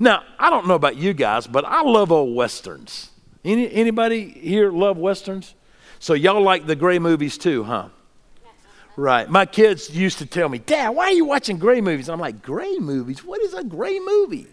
Now, 0.00 0.22
I 0.38 0.48
don't 0.48 0.66
know 0.66 0.76
about 0.76 0.96
you 0.96 1.12
guys, 1.12 1.46
but 1.46 1.66
I 1.66 1.82
love 1.82 2.10
old 2.10 2.34
westerns. 2.34 3.10
Any, 3.44 3.70
anybody 3.70 4.30
here 4.30 4.70
love 4.70 4.96
westerns? 4.96 5.54
So 5.98 6.14
y'all 6.14 6.40
like 6.40 6.64
the 6.64 6.74
gray 6.74 6.98
movies 6.98 7.36
too, 7.36 7.64
huh? 7.64 7.90
Right. 8.96 9.28
My 9.28 9.44
kids 9.44 9.90
used 9.94 10.18
to 10.18 10.26
tell 10.26 10.48
me, 10.48 10.58
Dad, 10.58 10.90
why 10.90 11.06
are 11.06 11.12
you 11.12 11.26
watching 11.26 11.58
gray 11.58 11.80
movies? 11.82 12.08
I'm 12.08 12.20
like, 12.20 12.42
gray 12.42 12.78
movies? 12.78 13.22
What 13.22 13.42
is 13.42 13.52
a 13.52 13.62
gray 13.62 14.00
movie? 14.00 14.46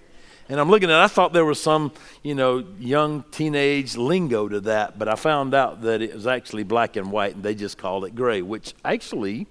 And 0.49 0.59
I'm 0.59 0.69
looking 0.69 0.89
at 0.89 0.99
it, 0.99 1.03
I 1.03 1.07
thought 1.07 1.31
there 1.31 1.45
was 1.45 1.61
some, 1.61 1.93
you 2.21 2.35
know, 2.35 2.65
young 2.77 3.23
teenage 3.31 3.95
lingo 3.95 4.49
to 4.49 4.59
that, 4.61 4.99
but 4.99 5.07
I 5.07 5.15
found 5.15 5.53
out 5.53 5.83
that 5.83 6.01
it 6.01 6.13
was 6.13 6.27
actually 6.27 6.63
black 6.63 6.97
and 6.97 7.11
white 7.11 7.35
and 7.35 7.43
they 7.43 7.55
just 7.55 7.77
called 7.77 8.03
it 8.03 8.13
gray, 8.13 8.41
which 8.41 8.73
actually 8.83 9.47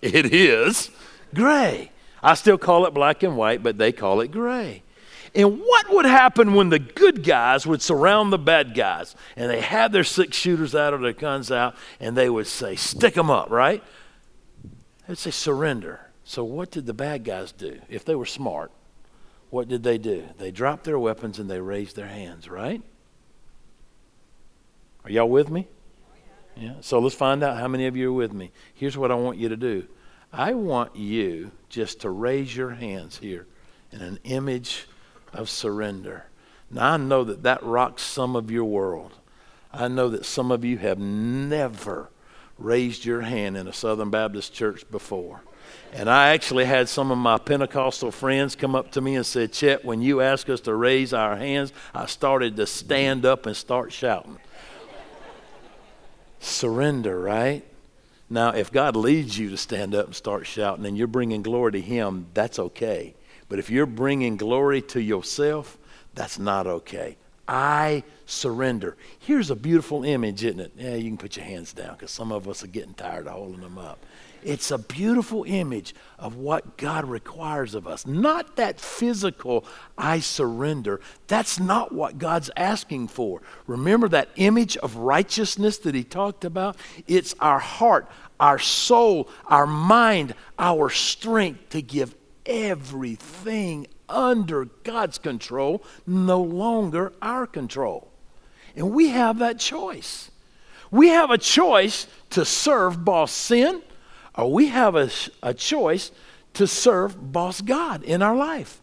it 0.00 0.32
is 0.32 0.90
gray. 1.34 1.90
I 2.22 2.34
still 2.34 2.58
call 2.58 2.86
it 2.86 2.94
black 2.94 3.24
and 3.24 3.36
white, 3.36 3.62
but 3.62 3.78
they 3.78 3.90
call 3.90 4.20
it 4.20 4.30
gray. 4.30 4.84
And 5.34 5.60
what 5.60 5.92
would 5.92 6.06
happen 6.06 6.54
when 6.54 6.70
the 6.70 6.78
good 6.78 7.22
guys 7.22 7.66
would 7.66 7.82
surround 7.82 8.32
the 8.32 8.38
bad 8.38 8.74
guys 8.74 9.14
and 9.36 9.48
they 9.48 9.60
had 9.60 9.92
their 9.92 10.04
six 10.04 10.36
shooters 10.36 10.74
out 10.74 10.92
or 10.92 10.98
their 10.98 11.12
guns 11.12 11.52
out 11.52 11.76
and 12.00 12.16
they 12.16 12.28
would 12.28 12.48
say, 12.48 12.74
stick 12.74 13.14
them 13.14 13.30
up, 13.30 13.50
right? 13.50 13.82
They'd 15.06 15.18
say, 15.18 15.30
surrender. 15.30 16.00
So, 16.24 16.44
what 16.44 16.70
did 16.70 16.86
the 16.86 16.94
bad 16.94 17.24
guys 17.24 17.52
do? 17.52 17.80
If 17.88 18.04
they 18.04 18.14
were 18.14 18.26
smart, 18.26 18.72
what 19.50 19.68
did 19.68 19.82
they 19.82 19.98
do? 19.98 20.28
They 20.38 20.50
dropped 20.50 20.84
their 20.84 20.98
weapons 20.98 21.38
and 21.38 21.50
they 21.50 21.60
raised 21.60 21.96
their 21.96 22.06
hands, 22.08 22.48
right? 22.48 22.82
Are 25.04 25.10
y'all 25.10 25.28
with 25.28 25.50
me? 25.50 25.66
Yeah. 26.56 26.74
So 26.80 26.98
let's 26.98 27.14
find 27.14 27.42
out 27.42 27.56
how 27.56 27.68
many 27.68 27.86
of 27.86 27.96
you 27.96 28.10
are 28.10 28.14
with 28.14 28.32
me. 28.32 28.52
Here's 28.74 28.96
what 28.96 29.10
I 29.10 29.14
want 29.14 29.38
you 29.38 29.48
to 29.48 29.56
do 29.56 29.86
I 30.32 30.54
want 30.54 30.94
you 30.94 31.52
just 31.68 32.00
to 32.00 32.10
raise 32.10 32.54
your 32.54 32.70
hands 32.70 33.18
here 33.18 33.46
in 33.92 34.00
an 34.00 34.18
image 34.24 34.86
of 35.32 35.50
surrender. 35.50 36.26
Now, 36.70 36.92
I 36.92 36.96
know 36.96 37.24
that 37.24 37.42
that 37.42 37.62
rocks 37.62 38.02
some 38.02 38.36
of 38.36 38.50
your 38.50 38.64
world. 38.64 39.12
I 39.72 39.88
know 39.88 40.08
that 40.08 40.24
some 40.24 40.50
of 40.50 40.64
you 40.64 40.78
have 40.78 40.98
never 40.98 42.10
raised 42.58 43.04
your 43.04 43.22
hand 43.22 43.56
in 43.56 43.66
a 43.66 43.72
Southern 43.72 44.10
Baptist 44.10 44.52
church 44.52 44.88
before. 44.90 45.40
And 45.92 46.08
I 46.08 46.28
actually 46.28 46.66
had 46.66 46.88
some 46.88 47.10
of 47.10 47.18
my 47.18 47.38
Pentecostal 47.38 48.12
friends 48.12 48.54
come 48.54 48.74
up 48.74 48.92
to 48.92 49.00
me 49.00 49.16
and 49.16 49.26
said, 49.26 49.52
Chet, 49.52 49.84
when 49.84 50.02
you 50.02 50.20
asked 50.20 50.48
us 50.48 50.60
to 50.62 50.74
raise 50.74 51.12
our 51.12 51.36
hands, 51.36 51.72
I 51.92 52.06
started 52.06 52.56
to 52.56 52.66
stand 52.66 53.26
up 53.26 53.46
and 53.46 53.56
start 53.56 53.92
shouting. 53.92 54.38
Surrender, 56.38 57.18
right? 57.20 57.64
Now, 58.28 58.50
if 58.50 58.70
God 58.70 58.94
leads 58.94 59.36
you 59.36 59.50
to 59.50 59.56
stand 59.56 59.94
up 59.94 60.06
and 60.06 60.14
start 60.14 60.46
shouting 60.46 60.86
and 60.86 60.96
you're 60.96 61.08
bringing 61.08 61.42
glory 61.42 61.72
to 61.72 61.80
Him, 61.80 62.26
that's 62.34 62.58
okay. 62.58 63.14
But 63.50 63.58
if 63.58 63.68
you're 63.68 63.84
bringing 63.84 64.38
glory 64.38 64.80
to 64.82 65.02
yourself, 65.02 65.76
that's 66.14 66.38
not 66.38 66.66
okay. 66.66 67.18
I 67.46 68.04
surrender. 68.26 68.96
Here's 69.18 69.50
a 69.50 69.56
beautiful 69.56 70.04
image, 70.04 70.44
isn't 70.44 70.60
it? 70.60 70.72
Yeah, 70.76 70.94
you 70.94 71.10
can 71.10 71.18
put 71.18 71.36
your 71.36 71.44
hands 71.44 71.72
down 71.72 71.94
because 71.94 72.12
some 72.12 72.30
of 72.30 72.48
us 72.48 72.62
are 72.62 72.68
getting 72.68 72.94
tired 72.94 73.26
of 73.26 73.32
holding 73.32 73.60
them 73.60 73.76
up. 73.76 73.98
It's 74.42 74.70
a 74.70 74.78
beautiful 74.78 75.44
image 75.46 75.96
of 76.16 76.36
what 76.36 76.76
God 76.76 77.04
requires 77.04 77.74
of 77.74 77.88
us. 77.88 78.06
Not 78.06 78.54
that 78.56 78.80
physical, 78.80 79.66
I 79.98 80.20
surrender. 80.20 81.00
That's 81.26 81.58
not 81.58 81.92
what 81.92 82.18
God's 82.18 82.50
asking 82.56 83.08
for. 83.08 83.42
Remember 83.66 84.08
that 84.08 84.28
image 84.36 84.76
of 84.76 84.96
righteousness 84.96 85.78
that 85.78 85.94
He 85.94 86.04
talked 86.04 86.44
about? 86.44 86.76
It's 87.08 87.34
our 87.40 87.58
heart, 87.58 88.08
our 88.38 88.60
soul, 88.60 89.28
our 89.46 89.66
mind, 89.66 90.34
our 90.56 90.88
strength 90.88 91.70
to 91.70 91.82
give 91.82 92.14
everything 92.46 93.86
under 94.08 94.66
God's 94.84 95.18
control, 95.18 95.82
no 96.06 96.40
longer 96.40 97.12
our 97.22 97.46
control. 97.46 98.10
And 98.76 98.92
we 98.92 99.08
have 99.08 99.38
that 99.38 99.58
choice. 99.58 100.30
We 100.90 101.08
have 101.08 101.30
a 101.30 101.38
choice 101.38 102.06
to 102.30 102.44
serve 102.44 103.04
boss 103.04 103.32
sin, 103.32 103.82
or 104.34 104.52
we 104.52 104.68
have 104.68 104.96
a, 104.96 105.10
a 105.42 105.54
choice 105.54 106.10
to 106.54 106.66
serve 106.66 107.32
boss 107.32 107.60
God 107.60 108.02
in 108.02 108.22
our 108.22 108.36
life. 108.36 108.80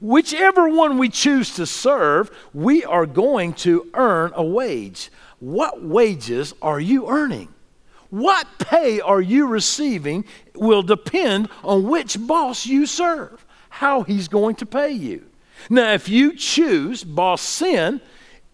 Whichever 0.00 0.68
one 0.68 0.96
we 0.96 1.08
choose 1.08 1.54
to 1.56 1.66
serve, 1.66 2.30
we 2.54 2.84
are 2.84 3.06
going 3.06 3.52
to 3.54 3.90
earn 3.94 4.32
a 4.34 4.44
wage. 4.44 5.10
What 5.40 5.82
wages 5.82 6.54
are 6.62 6.80
you 6.80 7.08
earning? 7.08 7.48
What 8.10 8.46
pay 8.58 9.00
are 9.00 9.20
you 9.20 9.46
receiving 9.46 10.24
will 10.54 10.82
depend 10.82 11.48
on 11.62 11.88
which 11.88 12.18
boss 12.18 12.66
you 12.66 12.86
serve, 12.86 13.46
how 13.68 14.02
he's 14.02 14.28
going 14.28 14.56
to 14.56 14.66
pay 14.66 14.90
you. 14.90 15.26
Now, 15.68 15.92
if 15.92 16.08
you 16.08 16.34
choose 16.34 17.04
boss 17.04 17.40
sin, 17.40 18.00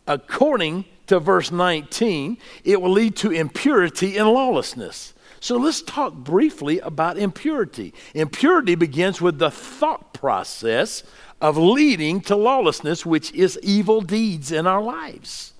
according 0.07 0.85
to 1.07 1.21
verse 1.21 1.51
19, 1.51 2.37
it 2.65 2.81
will 2.81 2.91
lead 2.91 3.17
to 3.17 3.31
impurity 3.31 4.17
and 4.17 4.29
lawlessness. 4.29 5.15
So 5.41 5.57
let's 5.57 5.83
talk 5.83 6.15
briefly 6.15 6.81
about 6.81 7.19
impurity. 7.19 7.95
Impurity 8.15 8.75
begins 8.75 9.21
with 9.21 9.39
the 9.39 9.51
thought 9.51 10.13
process 10.13 11.03
of 11.41 11.57
leading 11.57 12.21
to 12.23 12.37
lawlessness, 12.37 13.07
which 13.07 13.33
is 13.33 13.59
evil 13.63 14.01
deeds 14.01 14.51
in 14.51 14.67
our 14.67 14.83
lives. 14.83 15.53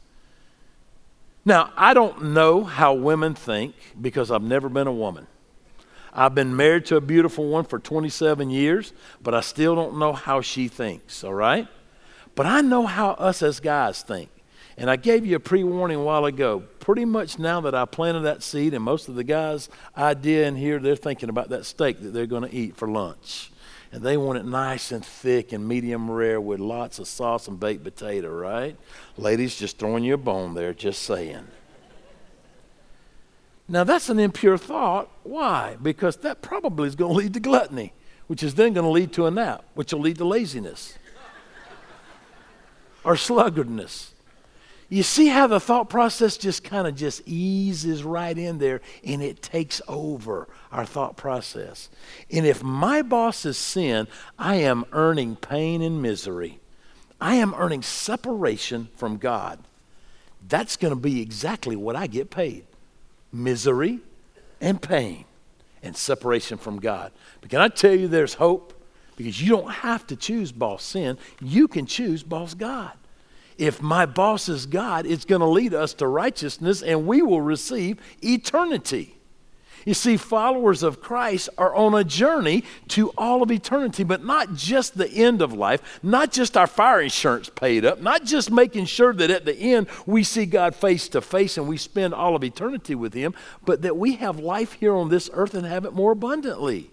Now, 1.47 1.73
I 1.77 1.95
don't 1.95 2.35
know 2.35 2.65
how 2.65 2.95
women 2.95 3.37
think 3.37 3.77
because 3.99 4.33
I've 4.33 4.43
never 4.43 4.69
been 4.69 4.89
a 4.89 4.93
woman. 4.93 5.29
I've 6.13 6.35
been 6.35 6.57
married 6.57 6.87
to 6.87 6.97
a 6.97 7.01
beautiful 7.01 7.47
one 7.47 7.65
for 7.65 7.79
27 7.79 8.51
years, 8.51 8.93
but 9.23 9.33
I 9.33 9.43
still 9.43 9.77
don't 9.77 9.97
know 9.97 10.13
how 10.13 10.41
she 10.41 10.67
thinks, 10.67 11.23
all 11.23 11.35
right? 11.35 11.69
But 12.35 12.47
I 12.47 12.63
know 12.63 12.85
how 12.85 13.11
us 13.11 13.45
as 13.45 13.61
guys 13.61 14.03
think. 14.03 14.29
And 14.77 14.91
I 14.91 14.97
gave 14.97 15.25
you 15.25 15.37
a 15.37 15.41
pre 15.41 15.63
warning 15.63 15.99
a 15.99 16.03
while 16.03 16.25
ago. 16.25 16.65
Pretty 16.81 17.05
much 17.05 17.39
now 17.39 17.61
that 17.61 17.77
I 17.77 17.85
planted 17.85 18.21
that 18.23 18.43
seed, 18.43 18.75
and 18.75 18.83
most 18.83 19.09
of 19.09 19.15
the 19.15 19.25
guys' 19.25 19.69
idea 19.97 20.49
in 20.49 20.57
here, 20.57 20.81
they're 20.81 20.97
thinking 20.97 21.29
about 21.29 21.51
that 21.51 21.65
steak 21.65 22.01
that 22.01 22.11
they're 22.11 22.27
going 22.27 22.43
to 22.43 22.55
eat 22.55 22.77
for 22.77 22.89
lunch 22.89 23.53
and 23.97 24.05
they 24.05 24.19
want 24.19 24.37
it 24.37 24.45
nice 24.45 24.93
and 24.93 25.03
thick 25.03 25.55
and 25.55 25.67
medium 25.67 26.11
rare 26.11 26.39
with 26.39 26.61
lots 26.61 26.99
of 26.99 27.09
sauce 27.09 27.49
and 27.49 27.59
baked 27.59 27.83
potato, 27.83 28.29
right? 28.29 28.77
Ladies, 29.17 29.57
just 29.57 29.79
throwing 29.79 30.05
you 30.05 30.13
a 30.13 30.19
bone 30.19 30.53
there, 30.53 30.75
just 30.75 31.03
saying. 31.05 31.47
Now, 33.67 33.85
that's 33.85 34.11
an 34.11 34.19
impure 34.19 34.59
thought. 34.59 35.09
Why? 35.23 35.79
Because 35.83 36.19
that 36.19 36.43
probably 36.43 36.89
is 36.89 36.95
going 36.95 37.11
to 37.11 37.17
lead 37.17 37.33
to 37.33 37.41
gluttony, 37.41 37.95
which 38.27 38.43
is 38.43 38.55
then 38.55 38.75
going 38.75 38.85
to 38.85 38.91
lead 38.91 39.15
to 39.15 39.25
a 39.25 39.31
nap, 39.31 39.65
which 39.73 39.95
will 39.95 40.01
lead 40.01 40.19
to 40.19 40.27
laziness 40.27 40.99
or 43.03 43.15
sluggardness. 43.15 44.11
You 44.89 45.03
see 45.03 45.27
how 45.27 45.49
the 45.49 45.59
thought 45.59 45.89
process 45.89 46.37
just 46.37 46.63
kind 46.63 46.87
of 46.87 46.95
just 46.95 47.23
eases 47.27 48.05
right 48.05 48.37
in 48.37 48.59
there 48.59 48.81
and 49.05 49.21
it 49.21 49.43
takes 49.43 49.83
over 49.89 50.49
our 50.71 50.87
thought 50.87 51.17
process. 51.17 51.91
And 52.31 52.47
if 52.47 52.63
my 52.63 53.03
boss 53.03 53.45
is 53.45 53.59
sin, 53.59 54.07
I 54.39 54.57
am 54.57 54.85
earning 54.93 55.35
pain 55.37 55.83
and 55.83 56.01
misery. 56.01 56.61
I 57.21 57.37
am 57.37 57.55
earning 57.55 57.83
separation 57.83 58.89
from 58.97 59.17
God. 59.17 59.59
That's 60.49 60.77
going 60.77 60.95
to 60.95 61.01
be 61.01 61.21
exactly 61.21 61.75
what 61.75 61.97
I 61.97 62.07
get 62.07 62.31
paid 62.31 62.65
misery 63.33 63.99
and 64.61 64.81
pain 64.81 65.25
and 65.83 65.97
separation 65.97 66.57
from 66.57 66.79
God. 66.79 67.13
But 67.41 67.51
can 67.51 67.61
I 67.61 67.69
tell 67.69 67.95
you 67.95 68.07
there's 68.07 68.35
hope? 68.35 68.73
Because 69.17 69.43
you 69.43 69.51
don't 69.51 69.71
have 69.71 70.07
to 70.07 70.17
choose 70.17 70.53
boss 70.53 70.85
sin, 70.85 71.19
you 71.41 71.67
can 71.67 71.87
choose 71.87 72.23
boss 72.23 72.55
God 72.55 72.93
if 73.59 73.81
my 73.81 74.07
boss 74.07 74.49
is 74.49 74.67
God, 74.67 75.07
it's 75.07 75.25
going 75.25 75.41
to 75.41 75.47
lead 75.47 75.75
us 75.75 75.95
to 75.95 76.07
righteousness 76.07 76.83
and 76.83 77.07
we 77.07 77.23
will 77.23 77.41
receive 77.41 77.99
eternity. 78.23 79.17
You 79.87 79.95
see, 79.95 80.17
followers 80.17 80.83
of 80.83 81.01
Christ 81.01 81.49
are 81.57 81.73
on 81.73 81.95
a 81.95 82.03
journey 82.03 82.65
to 82.89 83.11
all 83.11 83.41
of 83.41 83.53
eternity, 83.53 84.03
but 84.03 84.25
not 84.25 84.55
just 84.55 84.99
the 84.99 85.09
end 85.09 85.41
of 85.41 85.53
life, 85.53 86.01
not 86.03 86.33
just 86.33 86.57
our 86.57 86.67
fire 86.67 87.01
insurance 87.01 87.49
paid 87.49 87.85
up, 87.85 88.03
not 88.03 88.25
just 88.25 88.51
making 88.51 88.87
sure 88.87 89.13
that 89.13 89.31
at 89.31 89.45
the 89.45 89.57
end 89.57 89.87
we 90.05 90.25
see 90.25 90.45
God 90.45 90.75
face 90.75 91.09
to 91.11 91.21
face 91.21 91.57
and 91.57 91.69
we 91.69 91.77
spend 91.77 92.15
all 92.15 92.35
of 92.35 92.43
eternity 92.43 92.97
with 92.97 93.15
Him, 93.15 93.33
but 93.65 93.83
that 93.83 93.97
we 93.97 94.17
have 94.17 94.41
life 94.41 94.73
here 94.73 94.95
on 94.95 95.09
this 95.09 95.31
earth 95.33 95.55
and 95.55 95.65
have 95.65 95.85
it 95.85 95.93
more 95.93 96.11
abundantly. 96.11 96.91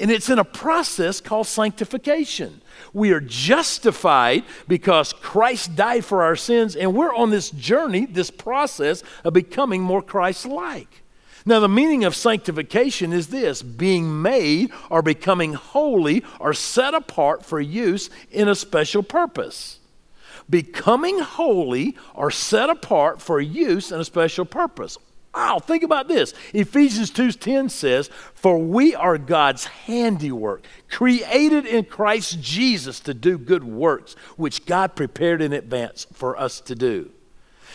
And 0.00 0.10
it's 0.10 0.30
in 0.30 0.38
a 0.38 0.44
process 0.44 1.20
called 1.20 1.46
sanctification. 1.46 2.62
We 2.94 3.12
are 3.12 3.20
justified 3.20 4.44
because 4.66 5.12
Christ 5.12 5.76
died 5.76 6.06
for 6.06 6.22
our 6.22 6.36
sins, 6.36 6.74
and 6.74 6.94
we're 6.94 7.14
on 7.14 7.30
this 7.30 7.50
journey, 7.50 8.06
this 8.06 8.30
process 8.30 9.02
of 9.24 9.34
becoming 9.34 9.82
more 9.82 10.00
Christ 10.00 10.46
like. 10.46 11.02
Now, 11.44 11.60
the 11.60 11.68
meaning 11.68 12.04
of 12.04 12.16
sanctification 12.16 13.12
is 13.12 13.28
this 13.28 13.62
being 13.62 14.22
made 14.22 14.72
or 14.88 15.02
becoming 15.02 15.54
holy 15.54 16.24
or 16.38 16.54
set 16.54 16.94
apart 16.94 17.44
for 17.44 17.60
use 17.60 18.10
in 18.30 18.48
a 18.48 18.54
special 18.54 19.02
purpose. 19.02 19.78
Becoming 20.48 21.18
holy 21.18 21.96
or 22.14 22.30
set 22.30 22.70
apart 22.70 23.22
for 23.22 23.40
use 23.40 23.92
in 23.92 24.00
a 24.00 24.04
special 24.04 24.44
purpose. 24.44 24.98
Wow, 25.34 25.60
think 25.60 25.84
about 25.84 26.08
this. 26.08 26.34
Ephesians 26.52 27.10
2:10 27.10 27.68
says, 27.68 28.10
"For 28.34 28.58
we 28.58 28.94
are 28.94 29.16
God's 29.16 29.66
handiwork, 29.66 30.64
created 30.90 31.66
in 31.66 31.84
Christ 31.84 32.40
Jesus 32.40 32.98
to 33.00 33.14
do 33.14 33.38
good 33.38 33.62
works, 33.62 34.16
which 34.36 34.66
God 34.66 34.96
prepared 34.96 35.40
in 35.40 35.52
advance 35.52 36.06
for 36.12 36.38
us 36.38 36.60
to 36.62 36.74
do." 36.74 37.10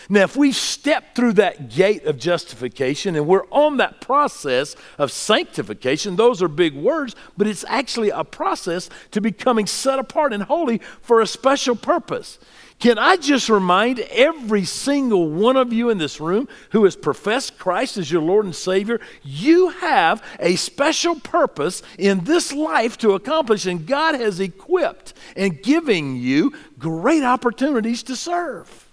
Now, 0.08 0.22
if 0.22 0.36
we 0.36 0.52
step 0.52 1.16
through 1.16 1.32
that 1.34 1.70
gate 1.70 2.04
of 2.04 2.18
justification 2.18 3.16
and 3.16 3.26
we're 3.26 3.46
on 3.50 3.78
that 3.78 4.00
process 4.00 4.76
of 4.98 5.10
sanctification, 5.10 6.14
those 6.14 6.42
are 6.42 6.48
big 6.48 6.74
words, 6.76 7.16
but 7.36 7.48
it's 7.48 7.64
actually 7.66 8.10
a 8.10 8.22
process 8.22 8.88
to 9.10 9.20
becoming 9.20 9.66
set 9.66 9.98
apart 9.98 10.32
and 10.32 10.44
holy 10.44 10.80
for 11.02 11.20
a 11.20 11.26
special 11.26 11.74
purpose. 11.74 12.38
Can 12.78 12.98
I 12.98 13.16
just 13.16 13.48
remind 13.48 14.00
every 14.00 14.64
single 14.64 15.30
one 15.30 15.56
of 15.56 15.72
you 15.72 15.88
in 15.88 15.96
this 15.96 16.20
room 16.20 16.46
who 16.70 16.84
has 16.84 16.94
professed 16.94 17.58
Christ 17.58 17.96
as 17.96 18.10
your 18.10 18.20
Lord 18.20 18.44
and 18.44 18.54
Savior, 18.54 19.00
you 19.22 19.70
have 19.70 20.22
a 20.38 20.56
special 20.56 21.14
purpose 21.14 21.82
in 21.98 22.24
this 22.24 22.52
life 22.52 22.98
to 22.98 23.12
accomplish, 23.12 23.64
and 23.64 23.86
God 23.86 24.14
has 24.14 24.40
equipped 24.40 25.14
and 25.36 25.62
giving 25.62 26.16
you 26.16 26.52
great 26.78 27.22
opportunities 27.22 28.02
to 28.04 28.16
serve. 28.16 28.90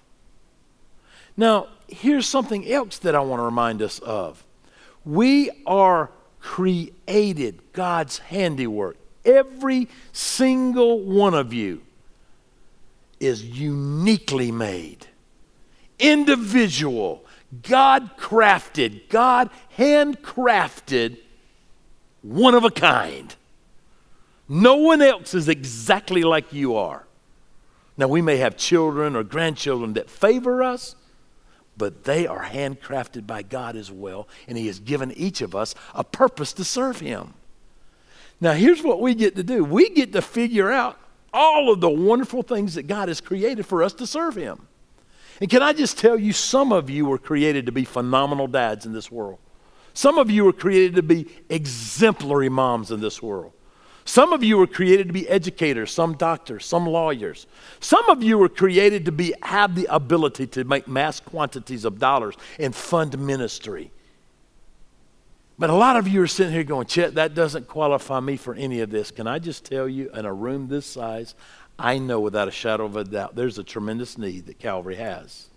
Now, 1.35 1.67
here's 1.87 2.27
something 2.27 2.69
else 2.71 2.99
that 2.99 3.15
I 3.15 3.19
want 3.19 3.41
to 3.41 3.45
remind 3.45 3.81
us 3.81 3.99
of. 3.99 4.45
We 5.03 5.49
are 5.65 6.09
created 6.39 7.59
God's 7.73 8.19
handiwork. 8.19 8.95
Every 9.25 9.89
single 10.13 11.01
one 11.01 11.33
of 11.33 11.51
you 11.53 11.81
is 13.25 13.43
uniquely 13.43 14.51
made, 14.51 15.07
individual, 15.99 17.25
God 17.61 18.17
crafted, 18.17 19.09
God 19.09 19.49
handcrafted, 19.77 21.17
one 22.21 22.55
of 22.55 22.63
a 22.63 22.71
kind. 22.71 23.35
No 24.49 24.75
one 24.75 25.01
else 25.01 25.33
is 25.33 25.47
exactly 25.47 26.23
like 26.23 26.51
you 26.51 26.75
are. 26.75 27.05
Now, 27.95 28.07
we 28.07 28.21
may 28.21 28.37
have 28.37 28.57
children 28.57 29.15
or 29.15 29.23
grandchildren 29.23 29.93
that 29.93 30.09
favor 30.09 30.63
us, 30.63 30.95
but 31.77 32.03
they 32.05 32.25
are 32.25 32.43
handcrafted 32.43 33.27
by 33.27 33.43
God 33.43 33.75
as 33.75 33.91
well, 33.91 34.27
and 34.47 34.57
He 34.57 34.67
has 34.67 34.79
given 34.79 35.11
each 35.11 35.41
of 35.41 35.55
us 35.55 35.75
a 35.93 36.03
purpose 36.03 36.53
to 36.53 36.63
serve 36.63 36.99
Him. 36.99 37.35
Now, 38.41 38.53
here's 38.53 38.81
what 38.81 38.99
we 38.99 39.13
get 39.13 39.35
to 39.35 39.43
do 39.43 39.63
we 39.63 39.89
get 39.89 40.11
to 40.13 40.21
figure 40.21 40.71
out 40.71 40.97
all 41.33 41.71
of 41.71 41.81
the 41.81 41.89
wonderful 41.89 42.43
things 42.43 42.75
that 42.75 42.87
God 42.87 43.07
has 43.07 43.19
created 43.19 43.65
for 43.65 43.83
us 43.83 43.93
to 43.93 44.07
serve 44.07 44.35
Him. 44.35 44.67
And 45.41 45.49
can 45.49 45.61
I 45.61 45.73
just 45.73 45.97
tell 45.97 46.17
you, 46.17 46.31
some 46.31 46.71
of 46.71 46.89
you 46.89 47.05
were 47.05 47.17
created 47.17 47.65
to 47.65 47.71
be 47.71 47.85
phenomenal 47.85 48.47
dads 48.47 48.85
in 48.85 48.93
this 48.93 49.11
world. 49.11 49.39
Some 49.93 50.17
of 50.17 50.29
you 50.29 50.45
were 50.45 50.53
created 50.53 50.95
to 50.95 51.03
be 51.03 51.27
exemplary 51.49 52.49
moms 52.49 52.91
in 52.91 52.99
this 52.99 53.21
world. 53.21 53.53
Some 54.05 54.33
of 54.33 54.43
you 54.43 54.57
were 54.57 54.67
created 54.67 55.07
to 55.07 55.13
be 55.13 55.27
educators, 55.29 55.91
some 55.91 56.15
doctors, 56.15 56.65
some 56.65 56.85
lawyers. 56.85 57.47
Some 57.79 58.09
of 58.09 58.21
you 58.21 58.37
were 58.37 58.49
created 58.49 59.05
to 59.05 59.11
be, 59.11 59.33
have 59.43 59.75
the 59.75 59.87
ability 59.89 60.47
to 60.47 60.63
make 60.65 60.87
mass 60.87 61.19
quantities 61.19 61.85
of 61.85 61.99
dollars 61.99 62.35
and 62.59 62.75
fund 62.75 63.17
ministry. 63.17 63.91
But 65.57 65.69
a 65.69 65.75
lot 65.75 65.97
of 65.97 66.07
you 66.07 66.21
are 66.21 66.27
sitting 66.27 66.51
here 66.51 66.63
going, 66.63 66.87
Chet, 66.87 67.15
that 67.15 67.35
doesn't 67.35 67.67
qualify 67.67 68.19
me 68.19 68.37
for 68.37 68.55
any 68.55 68.79
of 68.79 68.89
this. 68.89 69.11
Can 69.11 69.27
I 69.27 69.37
just 69.39 69.65
tell 69.65 69.87
you, 69.87 70.09
in 70.11 70.25
a 70.25 70.33
room 70.33 70.67
this 70.67 70.85
size, 70.85 71.35
I 71.77 71.99
know 71.99 72.19
without 72.19 72.47
a 72.47 72.51
shadow 72.51 72.85
of 72.85 72.95
a 72.95 73.03
doubt 73.03 73.35
there's 73.35 73.57
a 73.57 73.63
tremendous 73.63 74.17
need 74.17 74.47
that 74.47 74.59
Calvary 74.59 74.95
has. 74.95 75.49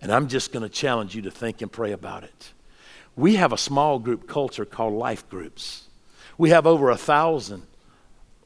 And 0.00 0.12
I'm 0.12 0.28
just 0.28 0.52
going 0.52 0.62
to 0.62 0.68
challenge 0.68 1.14
you 1.14 1.22
to 1.22 1.30
think 1.30 1.60
and 1.60 1.70
pray 1.70 1.92
about 1.92 2.24
it. 2.24 2.52
We 3.16 3.36
have 3.36 3.52
a 3.52 3.58
small 3.58 3.98
group 3.98 4.28
culture 4.28 4.64
called 4.64 4.94
life 4.94 5.28
groups. 5.28 5.88
We 6.38 6.50
have 6.50 6.66
over 6.66 6.90
a 6.90 6.96
thousand 6.96 7.64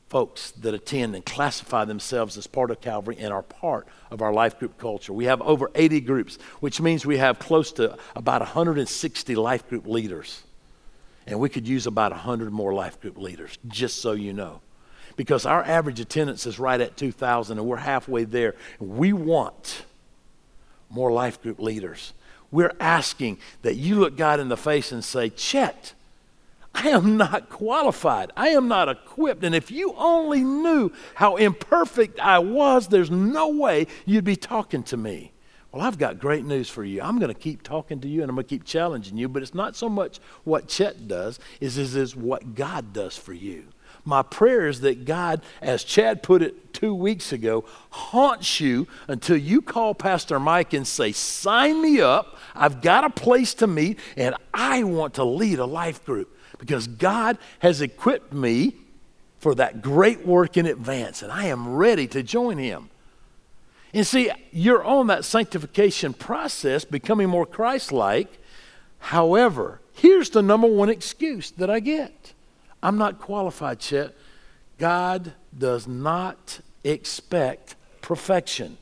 folks 0.09 0.51
that 0.53 0.75
attend 0.75 1.15
and 1.15 1.25
classify 1.25 1.85
themselves 1.85 2.37
as 2.37 2.47
part 2.47 2.71
of 2.71 2.81
Calvary 2.81 3.17
and 3.19 3.33
are 3.33 3.43
part 3.43 3.87
of 4.11 4.23
our 4.23 4.33
life 4.33 4.59
group 4.59 4.79
culture. 4.79 5.13
We 5.13 5.27
have 5.27 5.43
over 5.43 5.71
80 5.75 6.01
groups, 6.01 6.39
which 6.61 6.81
means 6.81 7.05
we 7.05 7.19
have 7.19 7.39
close 7.39 7.73
to 7.73 7.97
about 8.17 8.41
160 8.41 9.35
life 9.37 9.69
group 9.69 9.87
leaders. 9.87 10.43
And 11.27 11.41
we 11.41 11.49
could 11.49 11.67
use 11.67 11.87
about 11.87 12.13
100 12.13 12.53
more 12.53 12.75
life 12.75 13.01
group 13.01 13.17
leaders, 13.19 13.59
just 13.67 14.01
so 14.01 14.13
you 14.13 14.33
know. 14.33 14.61
Because 15.17 15.47
our 15.47 15.63
average 15.63 16.01
attendance 16.01 16.45
is 16.47 16.59
right 16.59 16.81
at 16.81 16.97
2,000 16.97 17.59
and 17.59 17.67
we're 17.67 17.77
halfway 17.77 18.25
there. 18.25 18.55
We 18.79 19.13
want 19.13 19.85
more 20.91 21.13
life 21.13 21.41
group 21.43 21.61
leaders. 21.61 22.13
We're 22.51 22.75
asking 22.79 23.39
that 23.63 23.77
you 23.77 23.97
look 23.97 24.17
God 24.17 24.41
in 24.41 24.49
the 24.49 24.57
face 24.57 24.93
and 24.93 25.05
say, 25.05 25.31
Chet, 25.31 25.95
I 26.75 26.89
am 26.89 27.17
not 27.17 27.49
qualified. 27.49 28.33
I 28.37 28.49
am 28.49 28.69
not 28.69 28.89
equipped. 28.89 29.45
And 29.45 29.55
if 29.55 29.71
you 29.71 29.95
only 29.97 30.43
knew 30.43 30.91
how 31.15 31.37
imperfect 31.37 32.19
I 32.19 32.41
was, 32.41 32.89
there's 32.89 33.11
no 33.11 33.49
way 33.49 33.87
you'd 34.05 34.25
be 34.25 34.37
talking 34.37 34.83
to 34.85 34.97
me. 34.97 35.34
Well, 35.75 35.85
I've 35.85 35.99
got 35.99 36.21
great 36.21 36.45
news 36.45 36.69
for 36.69 36.85
you. 36.85 37.03
I'm 37.03 37.19
going 37.19 37.35
to 37.35 37.39
keep 37.39 37.65
talking 37.65 37.99
to 38.03 38.07
you 38.07 38.23
and 38.23 38.31
I'm 38.31 38.37
going 38.37 38.45
to 38.45 38.49
keep 38.49 38.63
challenging 38.63 39.17
you, 39.17 39.29
but 39.29 39.43
it's 39.43 39.55
not 39.55 39.75
so 39.75 39.89
much 39.89 40.21
what 40.45 40.69
Chet 40.69 41.09
does, 41.09 41.41
is, 41.61 41.79
is, 41.79 41.97
is 41.97 42.15
what 42.15 42.55
God 42.55 42.93
does 42.93 43.19
for 43.19 43.33
you. 43.33 43.65
My 44.05 44.23
prayer 44.23 44.69
is 44.69 44.83
that 44.83 45.05
God, 45.05 45.43
as 45.61 45.83
Chad 45.83 46.23
put 46.23 46.43
it 46.43 46.73
two 46.73 46.95
weeks 46.95 47.33
ago, 47.33 47.65
haunts 47.91 48.61
you 48.61 48.87
until 49.09 49.37
you 49.37 49.61
call 49.61 49.97
Pastor 49.97 50.39
Mike 50.39 50.75
and 50.75 50.87
say, 50.87 51.11
Sign 51.11 51.83
me 51.83 52.01
up. 52.01 52.39
I've 52.55 52.81
got 52.81 53.03
a 53.03 53.11
place 53.11 53.53
to 53.55 53.67
meet 53.67 53.99
and 54.17 54.37
I 54.53 54.85
want 54.85 55.15
to 55.15 55.25
lead 55.25 55.59
a 55.59 55.67
life 55.67 56.05
group 56.05 56.39
because 56.61 56.87
God 56.87 57.37
has 57.59 57.81
equipped 57.81 58.33
me 58.33 58.77
for 59.41 59.57
that 59.57 59.83
great 59.83 60.25
work 60.25 60.57
in 60.57 60.67
advance 60.67 61.21
and 61.21 61.33
I 61.33 61.47
am 61.47 61.75
ready 61.75 62.07
to 62.07 62.23
join 62.23 62.59
Him. 62.59 62.91
And 63.95 64.05
see, 64.05 64.29
you're 64.51 64.85
on 64.85 65.07
that 65.07 65.25
sanctification 65.25 66.15
process, 66.15 66.85
becoming 66.85 67.29
more 67.29 67.47
Christ 67.47 67.93
like. 67.93 68.41
However, 68.99 69.81
here's 69.93 70.31
the 70.31 70.43
number 70.43 70.67
one 70.67 70.89
excuse 70.91 71.53
that 71.53 71.71
I 71.71 71.79
get 71.79 72.35
I'm 72.83 72.99
not 72.99 73.21
qualified, 73.21 73.79
Chet. 73.79 74.15
God 74.79 75.33
does 75.57 75.87
not 75.87 76.59
expect 76.83 77.77
perfection. 78.03 78.77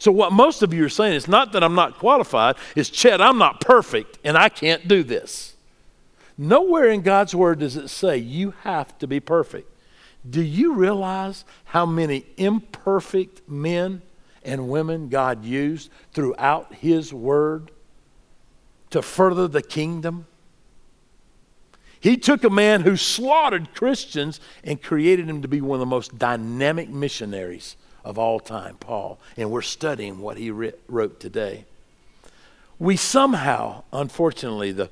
So, 0.00 0.10
what 0.10 0.32
most 0.32 0.62
of 0.62 0.74
you 0.74 0.84
are 0.84 0.90
saying 0.90 1.14
is 1.14 1.28
not 1.28 1.52
that 1.52 1.62
I'm 1.62 1.76
not 1.76 1.98
qualified, 1.98 2.56
it's 2.74 2.90
Chet, 2.90 3.20
I'm 3.20 3.38
not 3.38 3.60
perfect 3.60 4.18
and 4.24 4.36
I 4.36 4.48
can't 4.48 4.88
do 4.88 5.04
this. 5.04 5.54
Nowhere 6.36 6.88
in 6.88 7.02
God's 7.02 7.36
Word 7.36 7.60
does 7.60 7.76
it 7.76 7.88
say 7.88 8.16
you 8.16 8.54
have 8.62 8.98
to 8.98 9.06
be 9.06 9.20
perfect. 9.20 9.70
Do 10.28 10.42
you 10.42 10.72
realize 10.74 11.44
how 11.66 11.86
many 11.86 12.26
imperfect 12.36 13.48
men 13.48 14.02
and 14.44 14.68
women 14.68 15.08
God 15.08 15.44
used 15.44 15.90
throughout 16.12 16.74
His 16.74 17.12
Word 17.12 17.70
to 18.90 19.02
further 19.02 19.48
the 19.48 19.62
kingdom. 19.62 20.26
He 22.00 22.16
took 22.16 22.44
a 22.44 22.50
man 22.50 22.80
who 22.80 22.96
slaughtered 22.96 23.74
Christians 23.74 24.40
and 24.64 24.82
created 24.82 25.28
him 25.28 25.42
to 25.42 25.48
be 25.48 25.60
one 25.60 25.76
of 25.76 25.80
the 25.80 25.86
most 25.86 26.18
dynamic 26.18 26.88
missionaries 26.88 27.76
of 28.04 28.18
all 28.18 28.40
time, 28.40 28.76
Paul. 28.76 29.20
And 29.36 29.50
we're 29.50 29.62
studying 29.62 30.18
what 30.18 30.38
he 30.38 30.50
wrote 30.50 31.20
today. 31.20 31.66
We 32.78 32.96
somehow, 32.96 33.84
unfortunately, 33.92 34.72
the, 34.72 34.90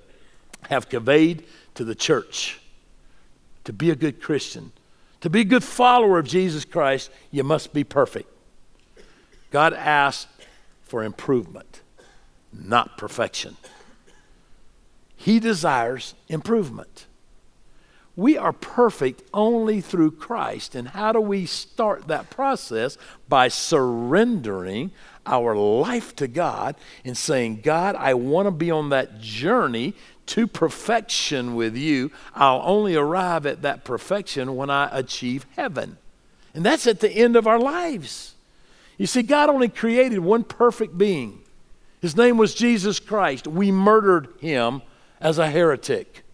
have 0.69 0.91
conveyed 0.91 1.45
to 1.75 1.85
the 1.85 1.95
church 1.95 2.61
to 3.65 3.73
be 3.73 3.91
a 3.91 3.97
good 3.97 4.21
Christian, 4.21 4.73
to 5.23 5.31
be 5.31 5.41
a 5.41 5.45
good 5.45 5.65
follower 5.65 6.19
of 6.19 6.27
Jesus 6.27 6.67
Christ, 6.67 7.11
you 7.31 7.43
must 7.43 7.73
be 7.73 7.85
perfect. 7.85 8.31
God 9.51 9.73
asked 9.73 10.29
for 10.83 11.03
improvement, 11.05 11.83
not 12.53 12.97
perfection. 12.97 13.57
He 15.17 15.41
desires 15.41 16.15
improvement. 16.29 17.07
We 18.17 18.37
are 18.37 18.53
perfect 18.53 19.23
only 19.33 19.81
through 19.81 20.13
Christ. 20.13 20.75
And 20.75 20.89
how 20.89 21.13
do 21.13 21.21
we 21.21 21.47
start 21.47 22.09
that 22.09 22.31
process? 22.31 22.99
By 23.29 23.47
surrendering 23.47 24.91
our 25.25 25.55
life 25.55 26.17
to 26.17 26.27
God 26.27 26.75
and 27.05 27.17
saying, 27.17 27.61
God, 27.63 27.95
I 27.95 28.15
want 28.15 28.47
to 28.47 28.51
be 28.51 28.71
on 28.71 28.89
that 28.89 29.21
journey 29.21 29.95
to 30.27 30.47
perfection 30.47 31.55
with 31.55 31.77
you. 31.77 32.11
I'll 32.35 32.63
only 32.65 32.97
arrive 32.97 33.47
at 33.47 33.63
that 33.63 33.85
perfection 33.85 34.57
when 34.57 34.69
I 34.69 34.89
achieve 34.93 35.47
heaven. 35.57 35.99
And 36.55 36.65
that's 36.65 36.87
at 36.87 37.01
the 37.01 37.11
end 37.11 37.37
of 37.37 37.47
our 37.47 37.61
lives. 37.61 38.35
You 38.99 39.07
see, 39.07 39.23
God 39.23 39.49
only 39.49 39.69
created 39.69 40.19
one 40.19 40.45
perfect 40.45 40.99
being. 40.99 41.41
His 42.01 42.17
name 42.17 42.37
was 42.37 42.55
Jesus 42.55 43.01
Christ. 43.01 43.47
We 43.47 43.73
murdered 43.73 44.29
him 44.41 44.83
as 45.21 45.39
a 45.39 45.49
heretic. 45.49 46.25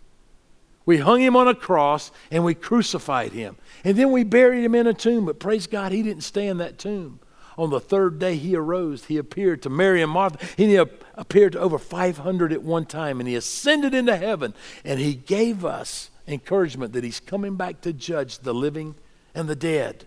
We 0.86 0.98
hung 0.98 1.20
him 1.20 1.36
on 1.36 1.48
a 1.48 1.54
cross 1.54 2.10
and 2.30 2.44
we 2.44 2.54
crucified 2.54 3.32
him. 3.32 3.56
And 3.84 3.96
then 3.96 4.10
we 4.10 4.24
buried 4.24 4.64
him 4.64 4.74
in 4.74 4.86
a 4.86 4.94
tomb. 4.94 5.26
But 5.26 5.38
praise 5.38 5.66
God, 5.66 5.92
he 5.92 6.02
didn't 6.02 6.22
stay 6.22 6.46
in 6.48 6.58
that 6.58 6.78
tomb. 6.78 7.20
On 7.56 7.70
the 7.70 7.80
third 7.80 8.18
day, 8.18 8.36
he 8.36 8.56
arose. 8.56 9.04
He 9.04 9.16
appeared 9.16 9.62
to 9.62 9.70
Mary 9.70 10.02
and 10.02 10.10
Martha. 10.10 10.44
He 10.56 10.74
appeared 10.74 11.52
to 11.52 11.60
over 11.60 11.78
500 11.78 12.52
at 12.52 12.62
one 12.62 12.84
time. 12.84 13.20
And 13.20 13.28
he 13.28 13.36
ascended 13.36 13.94
into 13.94 14.16
heaven. 14.16 14.54
And 14.84 14.98
he 14.98 15.14
gave 15.14 15.64
us 15.64 16.10
encouragement 16.26 16.92
that 16.94 17.04
he's 17.04 17.20
coming 17.20 17.56
back 17.56 17.80
to 17.82 17.92
judge 17.92 18.40
the 18.40 18.54
living 18.54 18.94
and 19.34 19.48
the 19.48 19.56
dead. 19.56 20.06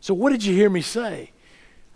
So, 0.00 0.12
what 0.12 0.30
did 0.30 0.44
you 0.44 0.54
hear 0.54 0.68
me 0.68 0.82
say? 0.82 1.30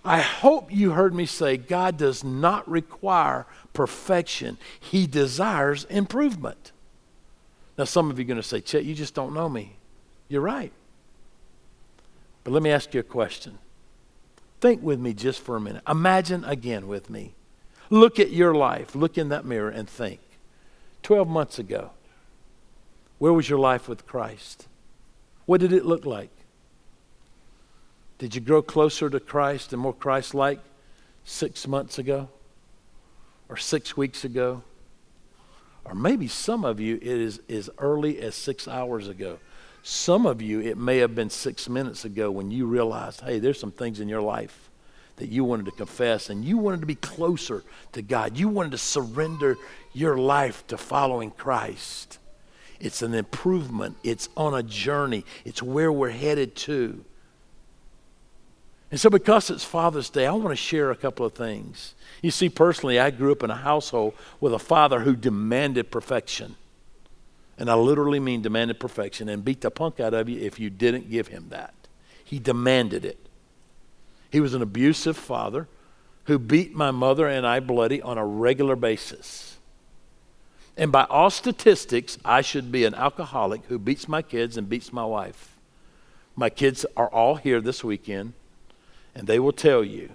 I 0.05 0.21
hope 0.21 0.73
you 0.73 0.93
heard 0.93 1.15
me 1.15 1.27
say 1.27 1.57
God 1.57 1.97
does 1.97 2.25
not 2.25 2.69
require 2.69 3.47
perfection, 3.73 4.59
He 4.81 5.07
desires 5.07 5.85
improvement. 5.85 6.73
Now, 7.77 7.85
some 7.85 8.11
of 8.11 8.19
you 8.19 8.25
are 8.25 8.29
going 8.29 8.41
to 8.41 8.43
say, 8.43 8.61
Chet, 8.61 8.85
you 8.85 8.95
just 8.95 9.15
don't 9.15 9.35
know 9.35 9.49
me. 9.49 9.77
You're 10.29 10.41
right. 10.41 10.73
But 12.43 12.53
let 12.53 12.63
me 12.63 12.71
ask 12.71 12.93
you 12.93 13.01
a 13.01 13.05
question. 13.05 13.59
Think 14.61 14.83
with 14.83 14.99
me 14.99 15.15
just 15.15 15.41
for 15.41 15.57
a 15.57 15.61
minute. 15.61 15.83
Imagine 15.89 16.45
again 16.45 16.89
with 16.89 17.09
me. 17.09 17.35
Look 17.91 18.19
at 18.19 18.33
your 18.33 18.55
life. 18.55 18.95
Look 18.95 19.17
in 19.17 19.29
that 19.29 19.45
mirror 19.45 19.71
and 19.71 19.89
think. 19.89 20.21
12 21.03 21.29
months 21.29 21.59
ago, 21.59 21.91
where 23.19 23.33
was 23.33 23.49
your 23.49 23.59
life 23.59 23.89
with 23.89 24.07
Christ? 24.07 24.67
What 25.47 25.61
did 25.61 25.73
it 25.73 25.87
look 25.87 26.05
like? 26.05 26.31
Did 28.19 28.35
you 28.35 28.41
grow 28.41 28.63
closer 28.63 29.09
to 29.09 29.21
Christ 29.21 29.73
and 29.73 29.81
more 29.81 29.93
Christ 29.93 30.35
like 30.35 30.59
six 31.25 31.67
months 31.67 31.99
ago? 31.99 32.29
Or 33.49 33.57
six 33.57 33.97
weeks 33.97 34.25
ago? 34.25 34.63
Or 35.85 35.95
maybe 35.95 36.29
some 36.29 36.65
of 36.65 36.81
you, 36.81 36.97
it 36.97 37.03
is 37.03 37.41
as 37.49 37.71
early 37.79 38.21
as 38.21 38.35
six 38.35 38.69
hours 38.69 39.09
ago. 39.09 39.39
Some 39.83 40.27
of 40.27 40.43
you, 40.43 40.61
it 40.61 40.77
may 40.77 40.99
have 40.99 41.15
been 41.15 41.31
six 41.31 41.69
minutes 41.69 42.05
ago 42.05 42.31
when 42.31 42.51
you 42.51 42.67
realized, 42.67 43.23
hey, 43.23 43.39
there's 43.39 43.59
some 43.59 43.73
things 43.73 44.01
in 44.01 44.09
your 44.09 44.21
life 44.21 44.69
that 45.17 45.29
you 45.29 45.45
wanted 45.45 45.67
to 45.67 45.73
confess 45.73 46.29
and 46.29 46.45
you 46.45 46.59
wanted 46.59 46.81
to 46.81 46.87
be 46.87 46.95
closer 46.95 47.63
to 47.93 48.03
God. 48.03 48.37
You 48.37 48.49
wanted 48.49 48.73
to 48.73 48.79
surrender 48.79 49.57
your 49.93 50.19
life 50.19 50.67
to 50.67 50.77
following 50.77 51.31
Christ. 51.31 52.19
It's 52.81 53.03
an 53.03 53.15
improvement, 53.15 53.97
it's 54.05 54.29
on 54.37 54.55
a 54.55 54.63
journey, 54.63 55.25
it's 55.45 55.63
where 55.63 55.91
we're 55.91 56.11
headed 56.11 56.55
to. 56.57 57.05
And 58.91 58.99
so, 58.99 59.11
because 59.11 59.51
it's 59.51 59.65
Father's 59.65 60.09
Day, 60.09 60.27
I 60.27 60.33
want 60.33 60.49
to 60.49 60.57
share 60.57 60.91
a 60.91 60.97
couple 60.97 61.27
of 61.27 61.35
things. 61.35 61.95
You 62.23 62.31
see, 62.31 62.49
personally, 62.49 62.99
I 62.99 63.11
grew 63.11 63.33
up 63.33 63.43
in 63.43 63.51
a 63.51 63.57
household 63.57 64.15
with 64.41 64.55
a 64.55 64.59
father 64.59 65.01
who 65.01 65.15
demanded 65.15 65.91
perfection. 65.91 66.57
And 67.59 67.71
I 67.71 67.75
literally 67.75 68.21
mean 68.21 68.41
demanded 68.41 68.81
perfection 68.81 69.29
and 69.29 69.45
beat 69.45 69.61
the 69.61 69.71
punk 69.71 70.01
out 70.01 70.15
of 70.15 70.29
you 70.29 70.41
if 70.41 70.59
you 70.59 70.71
didn't 70.71 71.11
give 71.11 71.29
him 71.29 71.49
that. 71.51 71.75
He 72.25 72.39
demanded 72.39 73.05
it. 73.05 73.19
He 74.31 74.41
was 74.41 74.55
an 74.55 74.63
abusive 74.63 75.17
father 75.17 75.67
who 76.25 76.39
beat 76.39 76.75
my 76.75 76.91
mother 76.91 77.27
and 77.27 77.47
I 77.47 77.61
bloody 77.61 78.01
on 78.01 78.17
a 78.17 78.25
regular 78.25 78.77
basis. 78.77 79.57
And 80.77 80.93
by 80.93 81.05
all 81.05 81.31
statistics, 81.31 82.19
I 82.25 82.41
should 82.41 82.71
be 82.71 82.85
an 82.85 82.95
alcoholic 82.95 83.65
who 83.65 83.79
beats 83.79 84.07
my 84.07 84.23
kids 84.23 84.57
and 84.57 84.69
beats 84.69 84.93
my 84.93 85.05
wife. 85.05 85.57
My 86.37 86.51
kids 86.51 86.87
are 86.97 87.09
all 87.09 87.35
here 87.35 87.61
this 87.61 87.83
weekend, 87.83 88.35
and 89.19 89.27
they 89.27 89.41
will 89.41 89.53
tell 89.53 89.83
you. 89.83 90.11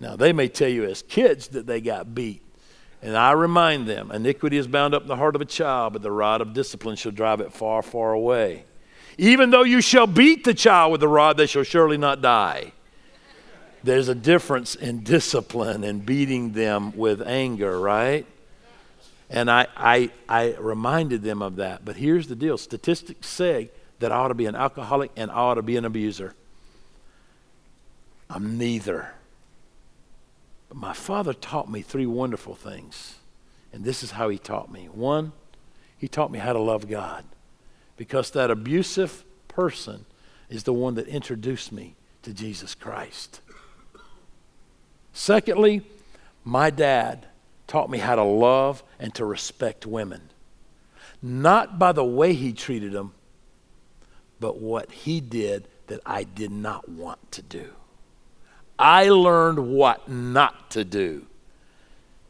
Now, 0.00 0.16
they 0.16 0.32
may 0.32 0.48
tell 0.48 0.68
you 0.68 0.84
as 0.84 1.00
kids 1.02 1.48
that 1.48 1.66
they 1.66 1.80
got 1.80 2.12
beat. 2.12 2.42
And 3.02 3.16
I 3.16 3.32
remind 3.32 3.86
them 3.86 4.10
iniquity 4.10 4.56
is 4.56 4.66
bound 4.66 4.94
up 4.94 5.02
in 5.02 5.08
the 5.08 5.16
heart 5.16 5.36
of 5.36 5.40
a 5.40 5.46
child, 5.46 5.92
but 5.92 6.02
the 6.02 6.10
rod 6.10 6.40
of 6.40 6.52
discipline 6.52 6.96
shall 6.96 7.12
drive 7.12 7.40
it 7.40 7.52
far, 7.52 7.82
far 7.82 8.12
away. 8.12 8.64
Even 9.16 9.50
though 9.50 9.62
you 9.62 9.80
shall 9.80 10.08
beat 10.08 10.42
the 10.44 10.52
child 10.52 10.90
with 10.90 11.00
the 11.00 11.08
rod, 11.08 11.36
they 11.36 11.46
shall 11.46 11.62
surely 11.62 11.96
not 11.96 12.20
die. 12.20 12.72
There's 13.84 14.08
a 14.08 14.14
difference 14.14 14.74
in 14.74 15.04
discipline 15.04 15.84
and 15.84 16.04
beating 16.04 16.52
them 16.52 16.92
with 16.96 17.22
anger, 17.22 17.78
right? 17.78 18.26
And 19.30 19.48
I, 19.48 19.68
I, 19.76 20.10
I 20.28 20.56
reminded 20.58 21.22
them 21.22 21.42
of 21.42 21.56
that. 21.56 21.84
But 21.84 21.96
here's 21.96 22.26
the 22.26 22.36
deal 22.36 22.58
statistics 22.58 23.28
say 23.28 23.70
that 24.00 24.10
I 24.10 24.16
ought 24.16 24.28
to 24.28 24.34
be 24.34 24.46
an 24.46 24.56
alcoholic 24.56 25.12
and 25.16 25.30
I 25.30 25.34
ought 25.34 25.54
to 25.54 25.62
be 25.62 25.76
an 25.76 25.84
abuser. 25.84 26.34
I'm 28.30 28.56
neither. 28.56 29.12
But 30.68 30.78
my 30.78 30.92
father 30.92 31.34
taught 31.34 31.68
me 31.68 31.82
three 31.82 32.06
wonderful 32.06 32.54
things. 32.54 33.16
And 33.72 33.84
this 33.84 34.02
is 34.02 34.12
how 34.12 34.28
he 34.28 34.38
taught 34.38 34.70
me. 34.72 34.88
One, 34.92 35.32
he 35.98 36.08
taught 36.08 36.30
me 36.30 36.38
how 36.38 36.52
to 36.52 36.58
love 36.60 36.88
God 36.88 37.24
because 37.96 38.30
that 38.30 38.50
abusive 38.50 39.24
person 39.48 40.06
is 40.48 40.62
the 40.62 40.72
one 40.72 40.94
that 40.94 41.06
introduced 41.08 41.72
me 41.72 41.96
to 42.22 42.32
Jesus 42.32 42.74
Christ. 42.74 43.40
Secondly, 45.12 45.82
my 46.44 46.70
dad 46.70 47.26
taught 47.66 47.90
me 47.90 47.98
how 47.98 48.14
to 48.14 48.22
love 48.22 48.82
and 48.98 49.14
to 49.14 49.24
respect 49.24 49.86
women. 49.86 50.30
Not 51.20 51.78
by 51.78 51.92
the 51.92 52.04
way 52.04 52.32
he 52.32 52.52
treated 52.52 52.92
them, 52.92 53.12
but 54.38 54.58
what 54.58 54.90
he 54.90 55.20
did 55.20 55.68
that 55.88 56.00
I 56.06 56.24
did 56.24 56.50
not 56.50 56.88
want 56.88 57.32
to 57.32 57.42
do. 57.42 57.70
I 58.80 59.10
learned 59.10 59.58
what 59.58 60.08
not 60.08 60.70
to 60.70 60.84
do 60.84 61.26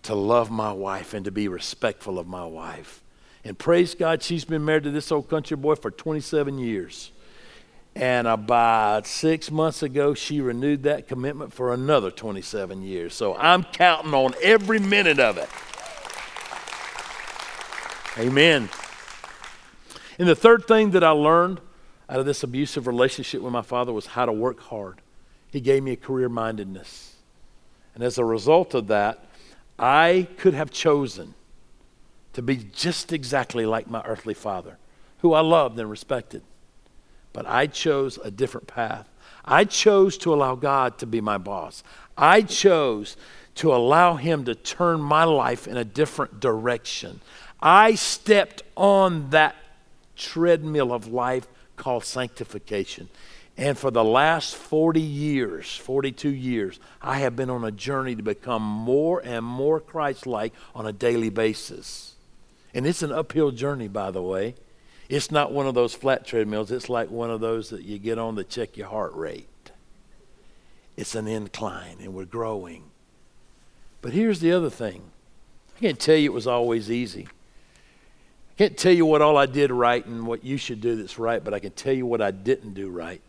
to 0.02 0.14
love 0.14 0.50
my 0.50 0.72
wife 0.72 1.14
and 1.14 1.24
to 1.26 1.30
be 1.30 1.46
respectful 1.46 2.18
of 2.18 2.26
my 2.26 2.44
wife. 2.44 3.02
And 3.44 3.56
praise 3.58 3.94
God, 3.94 4.22
she's 4.22 4.44
been 4.44 4.64
married 4.64 4.82
to 4.82 4.90
this 4.90 5.12
old 5.12 5.30
country 5.30 5.56
boy 5.56 5.76
for 5.76 5.90
27 5.90 6.58
years. 6.58 7.12
And 7.94 8.26
about 8.26 9.06
six 9.06 9.50
months 9.50 9.82
ago, 9.82 10.14
she 10.14 10.40
renewed 10.40 10.82
that 10.84 11.06
commitment 11.06 11.52
for 11.52 11.72
another 11.72 12.10
27 12.10 12.82
years. 12.82 13.14
So 13.14 13.36
I'm 13.36 13.62
counting 13.62 14.14
on 14.14 14.34
every 14.42 14.80
minute 14.80 15.20
of 15.20 15.38
it. 15.38 15.48
Amen. 18.18 18.68
And 20.18 20.28
the 20.28 20.34
third 20.34 20.66
thing 20.66 20.90
that 20.90 21.04
I 21.04 21.10
learned 21.10 21.60
out 22.08 22.18
of 22.18 22.26
this 22.26 22.42
abusive 22.42 22.86
relationship 22.86 23.40
with 23.40 23.52
my 23.52 23.62
father 23.62 23.92
was 23.92 24.06
how 24.06 24.26
to 24.26 24.32
work 24.32 24.60
hard. 24.60 25.00
He 25.50 25.60
gave 25.60 25.82
me 25.82 25.92
a 25.92 25.96
career 25.96 26.28
mindedness. 26.28 27.16
And 27.94 28.04
as 28.04 28.18
a 28.18 28.24
result 28.24 28.74
of 28.74 28.86
that, 28.88 29.26
I 29.78 30.28
could 30.36 30.54
have 30.54 30.70
chosen 30.70 31.34
to 32.34 32.42
be 32.42 32.56
just 32.56 33.12
exactly 33.12 33.66
like 33.66 33.90
my 33.90 34.02
earthly 34.04 34.34
father, 34.34 34.78
who 35.18 35.32
I 35.32 35.40
loved 35.40 35.78
and 35.78 35.90
respected. 35.90 36.42
But 37.32 37.46
I 37.46 37.66
chose 37.66 38.18
a 38.22 38.30
different 38.30 38.66
path. 38.66 39.08
I 39.44 39.64
chose 39.64 40.16
to 40.18 40.32
allow 40.32 40.54
God 40.54 40.98
to 40.98 41.06
be 41.06 41.20
my 41.20 41.38
boss. 41.38 41.82
I 42.16 42.42
chose 42.42 43.16
to 43.56 43.74
allow 43.74 44.16
Him 44.16 44.44
to 44.44 44.54
turn 44.54 45.00
my 45.00 45.24
life 45.24 45.66
in 45.66 45.76
a 45.76 45.84
different 45.84 46.40
direction. 46.40 47.20
I 47.60 47.94
stepped 47.94 48.62
on 48.76 49.30
that 49.30 49.56
treadmill 50.16 50.92
of 50.92 51.08
life 51.08 51.48
called 51.76 52.04
sanctification. 52.04 53.08
And 53.60 53.76
for 53.76 53.90
the 53.90 54.02
last 54.02 54.56
40 54.56 55.02
years, 55.02 55.76
42 55.76 56.30
years, 56.30 56.80
I 57.02 57.18
have 57.18 57.36
been 57.36 57.50
on 57.50 57.62
a 57.62 57.70
journey 57.70 58.16
to 58.16 58.22
become 58.22 58.62
more 58.62 59.20
and 59.22 59.44
more 59.44 59.80
Christ 59.80 60.26
like 60.26 60.54
on 60.74 60.86
a 60.86 60.94
daily 60.94 61.28
basis. 61.28 62.14
And 62.72 62.86
it's 62.86 63.02
an 63.02 63.12
uphill 63.12 63.50
journey, 63.50 63.86
by 63.86 64.12
the 64.12 64.22
way. 64.22 64.54
It's 65.10 65.30
not 65.30 65.52
one 65.52 65.66
of 65.66 65.74
those 65.74 65.92
flat 65.92 66.26
treadmills, 66.26 66.70
it's 66.70 66.88
like 66.88 67.10
one 67.10 67.30
of 67.30 67.40
those 67.40 67.68
that 67.68 67.82
you 67.82 67.98
get 67.98 68.16
on 68.16 68.36
to 68.36 68.44
check 68.44 68.78
your 68.78 68.88
heart 68.88 69.12
rate. 69.14 69.46
It's 70.96 71.14
an 71.14 71.28
incline, 71.28 71.98
and 72.00 72.14
we're 72.14 72.24
growing. 72.24 72.84
But 74.00 74.14
here's 74.14 74.40
the 74.40 74.52
other 74.52 74.70
thing 74.70 75.02
I 75.76 75.80
can't 75.80 76.00
tell 76.00 76.16
you 76.16 76.30
it 76.30 76.34
was 76.34 76.46
always 76.46 76.90
easy. 76.90 77.28
I 77.28 78.56
can't 78.56 78.78
tell 78.78 78.92
you 78.92 79.04
what 79.04 79.20
all 79.20 79.36
I 79.36 79.44
did 79.44 79.70
right 79.70 80.04
and 80.06 80.26
what 80.26 80.44
you 80.44 80.56
should 80.56 80.80
do 80.80 80.96
that's 80.96 81.18
right, 81.18 81.44
but 81.44 81.52
I 81.52 81.58
can 81.58 81.72
tell 81.72 81.92
you 81.92 82.06
what 82.06 82.22
I 82.22 82.30
didn't 82.30 82.72
do 82.72 82.88
right 82.88 83.20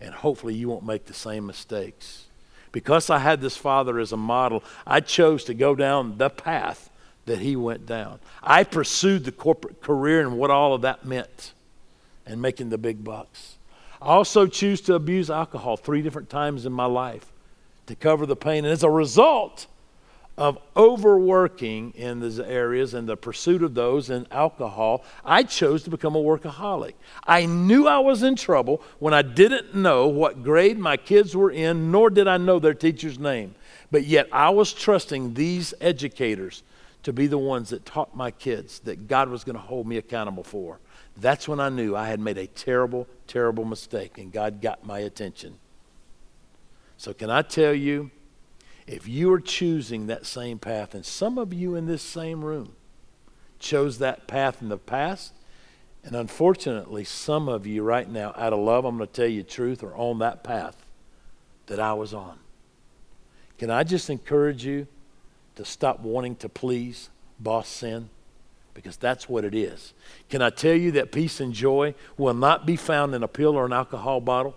and 0.00 0.14
hopefully 0.14 0.54
you 0.54 0.68
won't 0.68 0.84
make 0.84 1.06
the 1.06 1.14
same 1.14 1.46
mistakes. 1.46 2.26
Because 2.72 3.10
I 3.10 3.18
had 3.18 3.40
this 3.40 3.56
father 3.56 3.98
as 3.98 4.12
a 4.12 4.16
model, 4.16 4.62
I 4.86 5.00
chose 5.00 5.44
to 5.44 5.54
go 5.54 5.74
down 5.74 6.18
the 6.18 6.30
path 6.30 6.90
that 7.26 7.38
he 7.38 7.56
went 7.56 7.86
down. 7.86 8.20
I 8.42 8.64
pursued 8.64 9.24
the 9.24 9.32
corporate 9.32 9.80
career 9.80 10.20
and 10.20 10.38
what 10.38 10.50
all 10.50 10.74
of 10.74 10.82
that 10.82 11.04
meant 11.04 11.52
and 12.26 12.40
making 12.40 12.70
the 12.70 12.78
big 12.78 13.04
bucks. 13.04 13.56
I 14.00 14.06
also 14.06 14.46
choose 14.46 14.80
to 14.82 14.94
abuse 14.94 15.30
alcohol 15.30 15.76
three 15.76 16.00
different 16.00 16.30
times 16.30 16.64
in 16.64 16.72
my 16.72 16.86
life 16.86 17.30
to 17.86 17.94
cover 17.94 18.24
the 18.24 18.36
pain. 18.36 18.64
And 18.64 18.72
as 18.72 18.82
a 18.82 18.90
result, 18.90 19.66
of 20.40 20.58
overworking 20.74 21.90
in 21.90 22.18
these 22.18 22.40
areas 22.40 22.94
and 22.94 23.06
the 23.06 23.14
pursuit 23.14 23.62
of 23.62 23.74
those 23.74 24.08
and 24.08 24.26
alcohol, 24.32 25.04
I 25.22 25.42
chose 25.42 25.82
to 25.82 25.90
become 25.90 26.16
a 26.16 26.22
workaholic. 26.22 26.94
I 27.26 27.44
knew 27.44 27.86
I 27.86 27.98
was 27.98 28.22
in 28.22 28.36
trouble 28.36 28.80
when 29.00 29.12
I 29.12 29.20
didn't 29.20 29.74
know 29.74 30.08
what 30.08 30.42
grade 30.42 30.78
my 30.78 30.96
kids 30.96 31.36
were 31.36 31.50
in, 31.50 31.92
nor 31.92 32.08
did 32.08 32.26
I 32.26 32.38
know 32.38 32.58
their 32.58 32.72
teacher's 32.72 33.18
name. 33.18 33.54
But 33.90 34.04
yet 34.04 34.28
I 34.32 34.48
was 34.48 34.72
trusting 34.72 35.34
these 35.34 35.74
educators 35.78 36.62
to 37.02 37.12
be 37.12 37.26
the 37.26 37.36
ones 37.36 37.68
that 37.68 37.84
taught 37.84 38.16
my 38.16 38.30
kids 38.30 38.78
that 38.80 39.08
God 39.08 39.28
was 39.28 39.44
going 39.44 39.56
to 39.56 39.62
hold 39.62 39.86
me 39.86 39.98
accountable 39.98 40.44
for. 40.44 40.80
That's 41.18 41.48
when 41.48 41.60
I 41.60 41.68
knew 41.68 41.94
I 41.94 42.08
had 42.08 42.18
made 42.18 42.38
a 42.38 42.46
terrible, 42.46 43.06
terrible 43.26 43.66
mistake, 43.66 44.16
and 44.16 44.32
God 44.32 44.62
got 44.62 44.86
my 44.86 45.00
attention. 45.00 45.58
So, 46.96 47.12
can 47.12 47.28
I 47.28 47.42
tell 47.42 47.74
you? 47.74 48.10
If 48.90 49.06
you 49.06 49.32
are 49.32 49.40
choosing 49.40 50.08
that 50.08 50.26
same 50.26 50.58
path, 50.58 50.96
and 50.96 51.06
some 51.06 51.38
of 51.38 51.54
you 51.54 51.76
in 51.76 51.86
this 51.86 52.02
same 52.02 52.44
room 52.44 52.72
chose 53.60 53.98
that 53.98 54.26
path 54.26 54.60
in 54.60 54.68
the 54.68 54.78
past, 54.78 55.32
and 56.02 56.16
unfortunately, 56.16 57.04
some 57.04 57.48
of 57.48 57.68
you 57.68 57.84
right 57.84 58.10
now, 58.10 58.34
out 58.36 58.52
of 58.52 58.58
love, 58.58 58.84
I'm 58.84 58.96
going 58.96 59.06
to 59.06 59.12
tell 59.12 59.28
you 59.28 59.44
the 59.44 59.48
truth, 59.48 59.84
are 59.84 59.94
on 59.94 60.18
that 60.18 60.42
path 60.42 60.76
that 61.66 61.78
I 61.78 61.92
was 61.92 62.12
on. 62.12 62.40
Can 63.58 63.70
I 63.70 63.84
just 63.84 64.10
encourage 64.10 64.64
you 64.64 64.88
to 65.54 65.64
stop 65.64 66.00
wanting 66.00 66.34
to 66.36 66.48
please 66.48 67.10
boss 67.38 67.68
sin? 67.68 68.10
Because 68.74 68.96
that's 68.96 69.28
what 69.28 69.44
it 69.44 69.54
is. 69.54 69.94
Can 70.28 70.42
I 70.42 70.50
tell 70.50 70.74
you 70.74 70.90
that 70.92 71.12
peace 71.12 71.38
and 71.38 71.52
joy 71.52 71.94
will 72.18 72.34
not 72.34 72.66
be 72.66 72.74
found 72.74 73.14
in 73.14 73.22
a 73.22 73.28
pill 73.28 73.54
or 73.54 73.66
an 73.66 73.72
alcohol 73.72 74.20
bottle? 74.20 74.56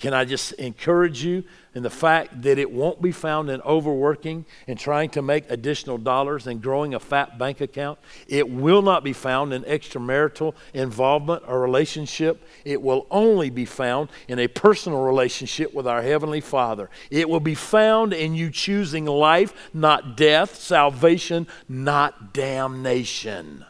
Can 0.00 0.14
I 0.14 0.24
just 0.24 0.52
encourage 0.52 1.22
you 1.22 1.44
in 1.74 1.82
the 1.82 1.90
fact 1.90 2.40
that 2.40 2.58
it 2.58 2.72
won't 2.72 3.02
be 3.02 3.12
found 3.12 3.50
in 3.50 3.60
overworking 3.60 4.46
and 4.66 4.78
trying 4.78 5.10
to 5.10 5.20
make 5.20 5.50
additional 5.50 5.98
dollars 5.98 6.46
and 6.46 6.62
growing 6.62 6.94
a 6.94 6.98
fat 6.98 7.38
bank 7.38 7.60
account? 7.60 7.98
It 8.26 8.48
will 8.48 8.80
not 8.80 9.04
be 9.04 9.12
found 9.12 9.52
in 9.52 9.62
extramarital 9.64 10.54
involvement 10.72 11.42
or 11.46 11.60
relationship. 11.60 12.42
It 12.64 12.80
will 12.80 13.06
only 13.10 13.50
be 13.50 13.66
found 13.66 14.08
in 14.26 14.38
a 14.38 14.48
personal 14.48 15.02
relationship 15.02 15.74
with 15.74 15.86
our 15.86 16.00
Heavenly 16.00 16.40
Father. 16.40 16.88
It 17.10 17.28
will 17.28 17.38
be 17.38 17.54
found 17.54 18.14
in 18.14 18.34
you 18.34 18.50
choosing 18.50 19.04
life, 19.04 19.52
not 19.74 20.16
death, 20.16 20.54
salvation, 20.54 21.46
not 21.68 22.32
damnation. 22.32 23.66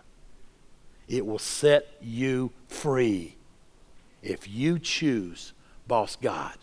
It 1.08 1.26
will 1.26 1.40
set 1.40 1.88
you 2.00 2.52
free 2.68 3.34
if 4.22 4.48
you 4.48 4.78
choose 4.78 5.54
boss 5.90 6.14
God. 6.14 6.57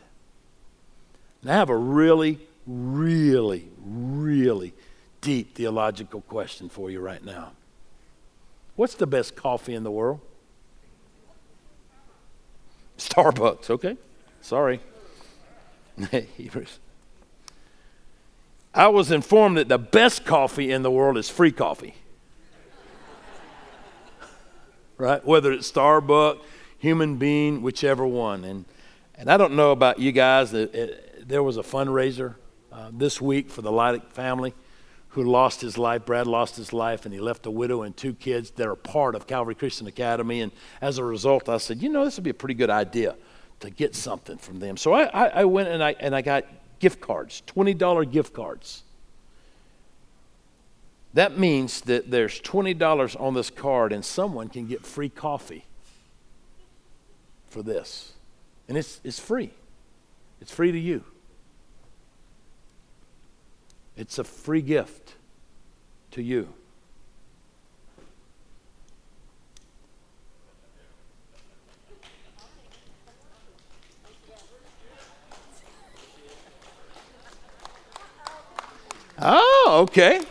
And 1.41 1.51
I 1.51 1.55
have 1.55 1.69
a 1.69 1.75
really, 1.75 2.39
really, 2.65 3.67
really 3.83 4.73
deep 5.19 5.53
theological 5.53 6.21
question 6.21 6.69
for 6.69 6.89
you 6.89 7.01
right 7.01 7.21
now. 7.21 7.51
What's 8.77 8.95
the 8.95 9.05
best 9.05 9.35
coffee 9.35 9.73
in 9.73 9.83
the 9.83 9.91
world? 9.91 10.21
Starbucks, 12.97 13.69
okay. 13.69 13.97
Sorry. 14.39 14.79
I 18.73 18.87
was 18.87 19.11
informed 19.11 19.57
that 19.57 19.67
the 19.67 19.77
best 19.77 20.23
coffee 20.23 20.71
in 20.71 20.83
the 20.83 20.91
world 20.91 21.17
is 21.17 21.29
free 21.29 21.51
coffee. 21.51 21.95
right? 24.97 25.25
Whether 25.25 25.51
it's 25.51 25.69
Starbucks, 25.69 26.39
human 26.79 27.17
being, 27.17 27.61
whichever 27.61 28.07
one. 28.07 28.45
And 28.45 28.63
and 29.17 29.29
I 29.29 29.37
don't 29.37 29.53
know 29.53 29.71
about 29.71 29.99
you 29.99 30.11
guys, 30.11 30.53
it, 30.53 30.73
it, 30.75 31.27
there 31.27 31.43
was 31.43 31.57
a 31.57 31.63
fundraiser 31.63 32.35
uh, 32.71 32.91
this 32.93 33.19
week 33.19 33.49
for 33.49 33.61
the 33.61 33.71
Leidick 33.71 34.11
family 34.11 34.53
who 35.09 35.23
lost 35.23 35.61
his 35.61 35.77
life. 35.77 36.05
Brad 36.05 36.27
lost 36.27 36.55
his 36.55 36.73
life, 36.73 37.05
and 37.05 37.13
he 37.13 37.19
left 37.19 37.45
a 37.47 37.51
widow 37.51 37.81
and 37.81 37.97
two 37.97 38.13
kids 38.13 38.51
that 38.51 38.67
are 38.67 38.75
part 38.75 39.15
of 39.15 39.25
Calvary 39.25 39.55
Christian 39.55 39.87
Academy. 39.87 40.41
And 40.41 40.51
as 40.79 40.99
a 40.99 41.03
result, 41.03 41.49
I 41.49 41.57
said, 41.57 41.81
you 41.81 41.89
know, 41.89 42.05
this 42.05 42.17
would 42.17 42.23
be 42.23 42.29
a 42.29 42.35
pretty 42.35 42.53
good 42.53 42.69
idea 42.69 43.15
to 43.61 43.71
get 43.71 43.95
something 43.95 44.37
from 44.37 44.59
them. 44.59 44.77
So 44.77 44.93
I, 44.93 45.05
I, 45.05 45.27
I 45.27 45.45
went 45.45 45.69
and 45.69 45.83
I, 45.83 45.95
and 45.99 46.15
I 46.15 46.21
got 46.21 46.45
gift 46.77 47.01
cards, 47.01 47.41
$20 47.47 48.11
gift 48.11 48.33
cards. 48.33 48.83
That 51.15 51.39
means 51.39 51.81
that 51.81 52.11
there's 52.11 52.39
$20 52.41 53.19
on 53.19 53.33
this 53.33 53.49
card, 53.49 53.91
and 53.91 54.05
someone 54.05 54.49
can 54.49 54.67
get 54.67 54.85
free 54.85 55.09
coffee 55.09 55.65
for 57.47 57.63
this. 57.63 58.13
And 58.67 58.77
it's, 58.77 58.99
it's 59.03 59.19
free, 59.19 59.51
it's 60.41 60.51
free 60.51 60.71
to 60.71 60.79
you. 60.79 61.03
It's 63.95 64.19
a 64.19 64.23
free 64.23 64.61
gift 64.61 65.15
to 66.11 66.21
you. 66.21 66.53
Oh, 79.19 79.79
okay. 79.89 80.21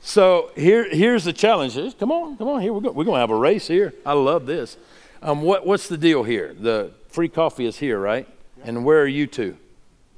So 0.00 0.50
here, 0.56 0.88
here's 0.88 1.24
the 1.24 1.32
challenge. 1.32 1.74
Come 1.98 2.10
on, 2.10 2.36
come 2.38 2.48
on. 2.48 2.62
Here 2.62 2.72
we're 2.72 2.80
going. 2.80 2.94
We're 2.94 3.04
going 3.04 3.16
to 3.16 3.20
have 3.20 3.30
a 3.30 3.36
race 3.36 3.66
here. 3.66 3.92
I 4.06 4.14
love 4.14 4.46
this. 4.46 4.78
Um, 5.20 5.42
what, 5.42 5.66
what's 5.66 5.88
the 5.88 5.98
deal 5.98 6.22
here? 6.22 6.54
The 6.58 6.92
free 7.14 7.28
coffee 7.28 7.64
is 7.64 7.78
here, 7.78 8.00
right? 8.00 8.26
Yeah. 8.58 8.64
And 8.66 8.84
where 8.84 9.00
are 9.00 9.06
you 9.06 9.28
two? 9.28 9.56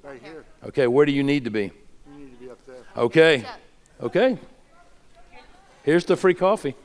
Right 0.02 0.20
here. 0.24 0.46
Okay, 0.64 0.87
where 0.87 1.04
do 1.04 1.12
you 1.12 1.22
need 1.22 1.44
to 1.44 1.50
be? 1.50 1.64
You 1.64 2.18
need 2.18 2.38
to 2.38 2.44
be 2.44 2.50
up 2.50 2.59
there. 2.66 2.76
Okay. 2.96 3.44
Okay. 4.00 4.38
Here's 5.82 6.06
the 6.06 6.16
free 6.16 6.32
coffee. 6.32 6.74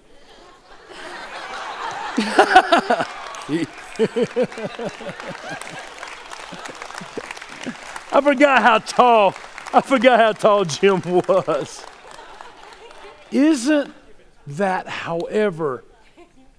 I 8.13 8.19
forgot 8.21 8.61
how 8.61 8.79
tall 8.79 9.33
I 9.73 9.79
forgot 9.79 10.19
how 10.19 10.33
tall 10.33 10.65
Jim 10.65 11.01
was. 11.05 11.85
Isn't 13.31 13.93
that, 14.45 14.87
however, 14.87 15.85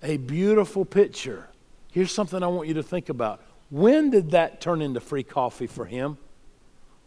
a 0.02 0.16
beautiful 0.16 0.86
picture 0.86 1.48
Here's 1.92 2.10
something 2.10 2.42
I 2.42 2.46
want 2.48 2.68
you 2.68 2.74
to 2.74 2.82
think 2.82 3.10
about. 3.10 3.42
When 3.70 4.10
did 4.10 4.32
that 4.32 4.60
turn 4.60 4.82
into 4.82 4.98
free 4.98 5.22
coffee 5.22 5.66
for 5.66 5.84
him? 5.84 6.18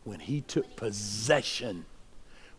When 0.04 0.20
he 0.20 0.42
took 0.42 0.76
possession. 0.76 1.86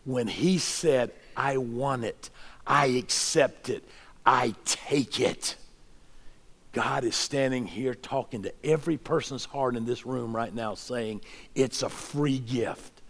When 0.03 0.27
he 0.27 0.57
said, 0.57 1.11
I 1.35 1.57
want 1.57 2.03
it, 2.03 2.29
I 2.65 2.87
accept 2.87 3.69
it, 3.69 3.83
I 4.25 4.53
take 4.65 5.19
it. 5.19 5.55
God 6.73 7.05
is 7.05 7.15
standing 7.15 7.65
here 7.65 7.95
talking 7.95 8.43
to 8.43 8.53
every 8.63 8.97
person's 8.97 9.45
heart 9.45 9.75
in 9.75 9.85
this 9.85 10.05
room 10.05 10.35
right 10.35 10.53
now, 10.53 10.75
saying, 10.75 11.21
It's 11.55 11.81
a 11.81 11.89
free 11.89 12.39
gift. 12.39 13.01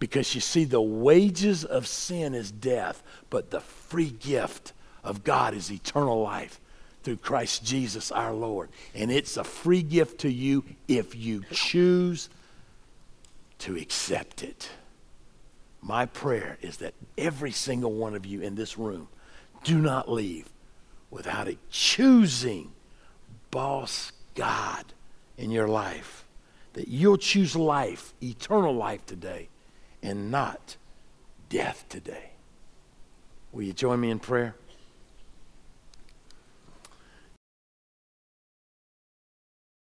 Because 0.00 0.34
you 0.34 0.40
see, 0.40 0.64
the 0.64 0.82
wages 0.82 1.64
of 1.64 1.86
sin 1.86 2.34
is 2.34 2.50
death, 2.50 3.02
but 3.30 3.50
the 3.50 3.60
free 3.60 4.10
gift 4.10 4.72
of 5.04 5.22
God 5.22 5.54
is 5.54 5.70
eternal 5.70 6.20
life 6.20 6.60
through 7.04 7.18
Christ 7.18 7.64
Jesus 7.64 8.10
our 8.10 8.32
Lord. 8.32 8.70
And 8.94 9.12
it's 9.12 9.36
a 9.36 9.44
free 9.44 9.82
gift 9.82 10.20
to 10.20 10.30
you 10.30 10.64
if 10.88 11.14
you 11.14 11.44
choose 11.52 12.28
to 13.58 13.76
accept 13.76 14.42
it. 14.42 14.70
My 15.80 16.06
prayer 16.06 16.58
is 16.62 16.78
that 16.78 16.94
every 17.18 17.52
single 17.52 17.92
one 17.92 18.14
of 18.14 18.24
you 18.24 18.40
in 18.40 18.54
this 18.54 18.78
room 18.78 19.08
do 19.62 19.78
not 19.78 20.10
leave 20.10 20.48
without 21.10 21.46
it 21.46 21.58
choosing 21.70 22.72
boss 23.50 24.12
God 24.34 24.84
in 25.36 25.50
your 25.50 25.68
life. 25.68 26.24
That 26.72 26.88
you'll 26.88 27.18
choose 27.18 27.54
life, 27.54 28.14
eternal 28.22 28.74
life 28.74 29.06
today, 29.06 29.48
and 30.02 30.30
not 30.30 30.76
death 31.48 31.84
today. 31.88 32.30
Will 33.52 33.62
you 33.62 33.72
join 33.72 34.00
me 34.00 34.10
in 34.10 34.18
prayer? 34.18 34.56